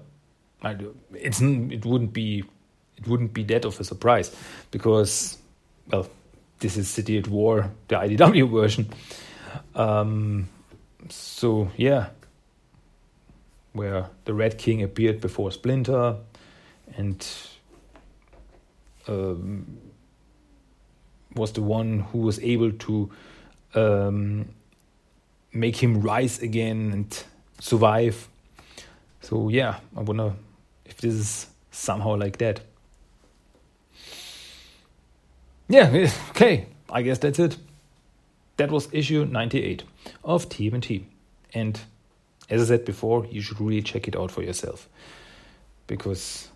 It's 1.14 1.42
it 1.42 1.86
wouldn't 1.86 2.14
be 2.14 2.44
it 2.98 3.08
wouldn't 3.08 3.34
be 3.34 3.44
that 3.44 3.66
of 3.66 3.80
a 3.80 3.84
surprise 3.84 4.36
because 4.72 5.38
well 5.92 6.08
this 6.60 6.78
is 6.78 6.90
City 6.90 7.18
at 7.18 7.28
War 7.28 7.72
the 7.88 7.96
IDW 7.96 8.50
version. 8.60 8.90
Um, 9.76 10.48
so 11.10 11.70
yeah, 11.78 12.10
where 13.74 14.10
the 14.24 14.34
Red 14.34 14.58
King 14.58 14.82
appeared 14.82 15.22
before 15.22 15.52
Splinter 15.52 16.16
and 16.96 17.28
um, 19.08 19.78
was 21.36 21.52
the 21.52 21.62
one 21.62 22.00
who 22.00 22.20
was 22.20 22.40
able 22.40 22.72
to 22.72 23.12
um, 23.76 24.50
make 25.54 25.76
him 25.76 26.02
rise 26.02 26.42
again 26.42 26.92
and 26.92 27.24
survive. 27.60 28.30
So 29.26 29.50
yeah, 29.50 29.80
I 29.98 30.02
wonder 30.02 30.36
if 30.86 30.98
this 30.98 31.16
is 31.16 31.48
somehow 31.72 32.16
like 32.16 32.38
that. 32.38 32.60
Yeah, 35.68 35.90
eh, 35.92 36.12
okay, 36.30 36.68
I 36.92 37.02
guess 37.02 37.18
that's 37.18 37.40
it. 37.40 37.58
That 38.58 38.70
was 38.70 38.88
issue 38.92 39.26
98 39.26 39.82
of 40.24 40.48
TMNT. 40.48 41.06
And 41.56 41.80
as 42.52 42.62
I 42.62 42.66
said 42.66 42.86
before, 42.86 43.26
you 43.26 43.42
should 43.42 43.60
really 43.60 43.82
check 43.82 44.08
it 44.08 44.16
out 44.16 44.30
for 44.30 44.44
yourself 44.44 44.88
because 45.88 46.50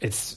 it's 0.00 0.36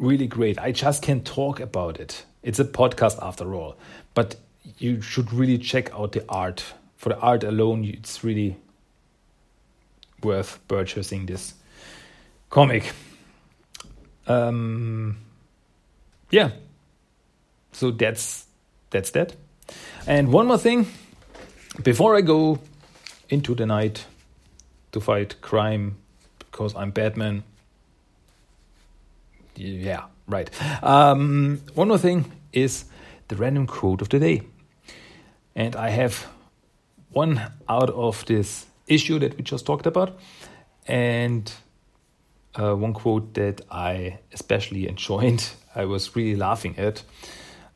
really 0.00 0.26
great. 0.26 0.58
I 0.58 0.72
just 0.72 1.00
can't 1.00 1.24
talk 1.24 1.60
about 1.60 2.00
it. 2.00 2.24
It's 2.42 2.58
a 2.58 2.64
podcast 2.64 3.22
after 3.22 3.54
all, 3.54 3.76
but 4.14 4.34
you 4.78 5.00
should 5.00 5.32
really 5.32 5.58
check 5.58 5.94
out 5.94 6.10
the 6.10 6.24
art. 6.28 6.64
For 6.96 7.10
the 7.10 7.18
art 7.18 7.44
alone, 7.44 7.84
it's 7.84 8.24
really 8.24 8.56
worth 10.24 10.58
purchasing 10.68 11.26
this 11.26 11.54
comic. 12.50 12.92
Um, 14.26 15.18
yeah. 16.30 16.50
So 17.72 17.90
that's 17.90 18.46
that's 18.90 19.10
that. 19.10 19.36
And 20.06 20.32
one 20.32 20.46
more 20.46 20.58
thing 20.58 20.86
before 21.82 22.16
I 22.16 22.20
go 22.20 22.60
into 23.28 23.54
the 23.54 23.66
night 23.66 24.06
to 24.92 25.00
fight 25.00 25.40
crime 25.40 25.96
because 26.38 26.74
I'm 26.76 26.90
Batman. 26.90 27.42
Yeah, 29.56 30.04
right. 30.28 30.50
Um, 30.82 31.60
one 31.74 31.88
more 31.88 31.98
thing 31.98 32.30
is 32.52 32.84
the 33.28 33.36
random 33.36 33.66
quote 33.66 34.02
of 34.02 34.08
the 34.08 34.18
day. 34.18 34.42
And 35.56 35.76
I 35.76 35.90
have 35.90 36.26
one 37.10 37.40
out 37.68 37.90
of 37.90 38.24
this 38.26 38.66
issue 38.86 39.18
that 39.18 39.36
we 39.36 39.42
just 39.42 39.66
talked 39.66 39.86
about, 39.86 40.18
and 40.86 41.52
uh, 42.54 42.74
one 42.74 42.92
quote 42.92 43.34
that 43.34 43.60
I 43.70 44.18
especially 44.32 44.88
enjoyed. 44.88 45.42
I 45.74 45.84
was 45.86 46.14
really 46.14 46.36
laughing 46.36 46.76
at. 46.78 47.02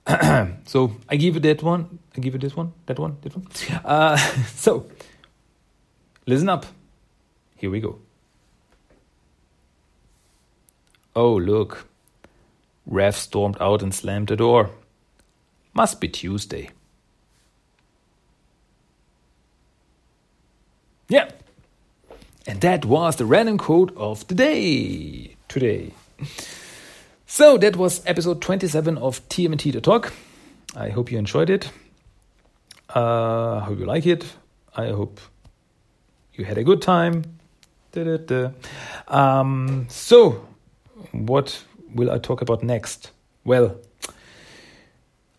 so 0.67 0.93
I 1.09 1.17
give 1.17 1.37
it 1.37 1.43
that 1.43 1.63
one. 1.63 1.99
I 2.17 2.21
give 2.21 2.35
it 2.35 2.41
this 2.41 2.57
one, 2.57 2.73
that 2.87 2.99
one, 2.99 3.17
that 3.23 3.37
one. 3.37 3.47
Uh, 3.85 4.17
so 4.55 4.87
listen 6.27 6.49
up. 6.49 6.67
Here 7.57 7.71
we 7.71 7.81
go. 7.81 7.99
Oh, 11.17 11.35
look. 11.35 11.89
Raph 12.89 13.17
stormed 13.17 13.57
out 13.61 13.83
and 13.83 13.93
slammed 13.93 14.29
the 14.29 14.37
door. 14.37 14.71
Must 15.75 16.01
be 16.01 16.09
Tuesday. 16.09 16.71
Yeah. 21.09 21.31
And 22.47 22.48
that 22.61 22.85
was 22.85 23.17
the 23.17 23.27
random 23.27 23.59
quote 23.59 23.97
of 23.97 24.27
the 24.29 24.35
day 24.35 25.37
today. 25.49 25.93
So 27.27 27.59
that 27.59 27.77
was 27.77 28.03
episode 28.07 28.41
27 28.41 28.99
of 28.99 29.27
TMNT 29.29 29.73
The 29.73 29.81
Talk. 29.81 30.13
I 30.75 30.89
hope 30.89 31.13
you 31.13 31.19
enjoyed 31.19 31.51
it. 31.51 31.71
Uh, 32.95 33.57
I 33.57 33.61
hope 33.61 33.79
you 33.79 33.85
like 33.85 34.07
it. 34.07 34.25
I 34.75 34.89
hope 34.89 35.21
you 36.35 36.45
had 36.45 36.59
a 36.59 36.65
good 36.65 36.83
time. 36.83 37.25
Da, 37.93 38.05
da, 38.05 38.17
da. 38.17 38.51
Um, 39.09 39.87
so, 39.89 40.47
what 41.13 41.63
will 41.95 42.11
I 42.11 42.19
talk 42.19 42.41
about 42.41 42.63
next? 42.63 43.11
Well, 43.45 43.77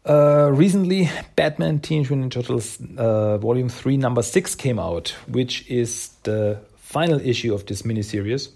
uh, 0.05 0.49
recently, 0.51 1.09
Batman 1.35 1.79
Teenage 1.79 2.09
Mutant 2.09 2.33
Turtles 2.33 2.79
uh, 2.97 3.37
Volume 3.37 3.69
3, 3.69 3.97
Number 3.97 4.21
6 4.21 4.55
came 4.55 4.79
out, 4.79 5.09
which 5.27 5.69
is 5.69 6.09
the 6.23 6.59
final 6.89 7.21
issue 7.21 7.53
of 7.53 7.67
this 7.67 7.83
miniseries. 7.83 8.49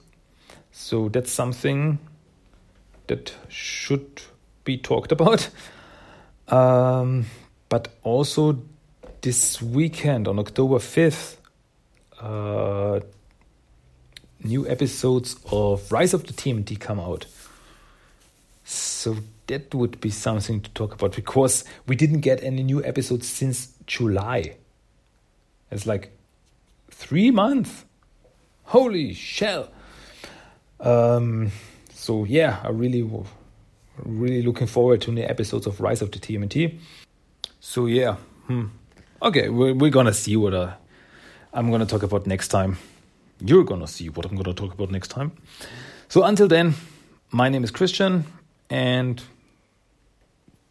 So 0.72 1.08
that's 1.08 1.32
something 1.32 2.00
that 3.06 3.32
should 3.48 4.24
be 4.64 4.78
talked 4.78 5.12
about. 5.12 5.50
Um, 6.50 7.28
but 7.70 7.88
also 8.04 8.62
this 9.22 9.62
weekend 9.62 10.28
on 10.28 10.40
October 10.40 10.76
5th, 10.76 11.38
uh, 12.20 13.00
new 14.44 14.68
episodes 14.68 15.38
of 15.50 15.90
Rise 15.90 16.14
of 16.14 16.28
the 16.28 16.34
TMNT 16.34 16.78
come 16.82 17.00
out. 17.00 17.26
So 18.66 19.16
that 19.48 19.74
would 19.74 20.02
be 20.02 20.10
something 20.10 20.60
to 20.60 20.70
talk 20.72 20.94
about 20.94 21.16
because 21.16 21.64
we 21.88 21.96
didn't 21.96 22.20
get 22.20 22.44
any 22.44 22.62
new 22.62 22.84
episodes 22.84 23.26
since 23.30 23.74
July. 23.88 24.58
It's 25.72 25.88
like 25.88 26.12
three 26.92 27.32
months. 27.32 27.86
Holy 28.64 29.14
shell. 29.14 29.70
Um, 30.80 31.52
so 31.94 32.26
yeah, 32.26 32.60
I 32.64 32.70
really, 32.70 33.10
really 34.04 34.42
looking 34.42 34.68
forward 34.68 35.02
to 35.02 35.12
the 35.12 35.30
episodes 35.30 35.68
of 35.68 35.80
Rise 35.80 36.02
of 36.02 36.12
the 36.12 36.20
TMNT. 36.20 36.80
So 37.60 37.86
yeah, 37.86 38.16
hmm. 38.48 38.66
okay, 39.22 39.50
we're, 39.50 39.74
we're 39.74 39.92
gonna 39.92 40.14
see 40.14 40.36
what 40.36 40.54
uh, 40.54 40.74
I'm 41.54 41.72
gonna 41.72 41.86
talk 41.86 42.04
about 42.04 42.28
next 42.28 42.50
time. 42.50 42.78
You're 43.40 43.64
gonna 43.64 43.88
see 43.88 44.10
what 44.10 44.26
I'm 44.26 44.36
gonna 44.36 44.54
talk 44.54 44.74
about 44.74 44.92
next 44.92 45.10
time. 45.10 45.32
So 46.10 46.24
until 46.24 46.48
then, 46.48 46.74
my 47.32 47.50
name 47.50 47.64
is 47.64 47.72
Christian, 47.72 48.26
and 48.70 49.22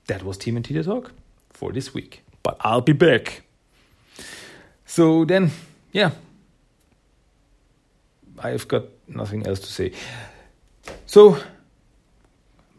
that 0.07 0.22
was 0.22 0.38
TMNT 0.38 0.74
The 0.74 0.82
Talk 0.82 1.12
for 1.51 1.72
this 1.72 1.95
week. 1.95 2.22
But 2.43 2.57
I'll 2.61 2.80
be 2.80 2.93
back. 2.93 3.43
So 4.84 5.24
then, 5.24 5.51
yeah, 5.93 6.11
I've 8.39 8.68
got 8.68 8.85
nothing 9.09 9.47
else 9.47 9.61
to 9.61 9.66
say. 9.66 9.93
So, 11.07 11.39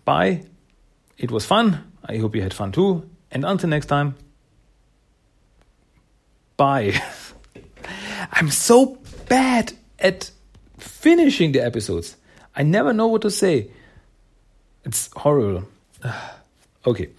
bye. 0.06 0.43
It 1.18 1.32
was 1.32 1.45
fun. 1.45 1.91
I 2.06 2.18
hope 2.18 2.36
you 2.36 2.41
had 2.41 2.54
fun 2.54 2.72
too. 2.72 3.10
And 3.32 3.45
until 3.45 3.70
next 3.70 3.88
time, 3.88 4.16
bye. 6.58 6.93
I'm 8.32 8.49
so 8.49 8.97
bad 9.28 9.74
at 9.99 10.32
finishing 10.78 11.51
the 11.51 11.62
episodes. 11.64 12.18
I 12.56 12.64
never 12.64 12.93
know 12.93 13.08
what 13.08 13.22
to 13.24 13.32
say. 13.32 13.70
It's 14.84 15.10
horrible. 15.16 15.68
okay. 16.86 17.10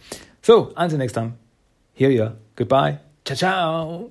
So, 0.43 0.73
until 0.77 0.99
next 0.99 1.13
time, 1.13 1.39
here 1.95 2.11
you 2.11 2.23
are. 2.25 2.33
Goodbye. 2.55 2.99
Ciao, 3.25 3.35
ciao. 3.35 4.11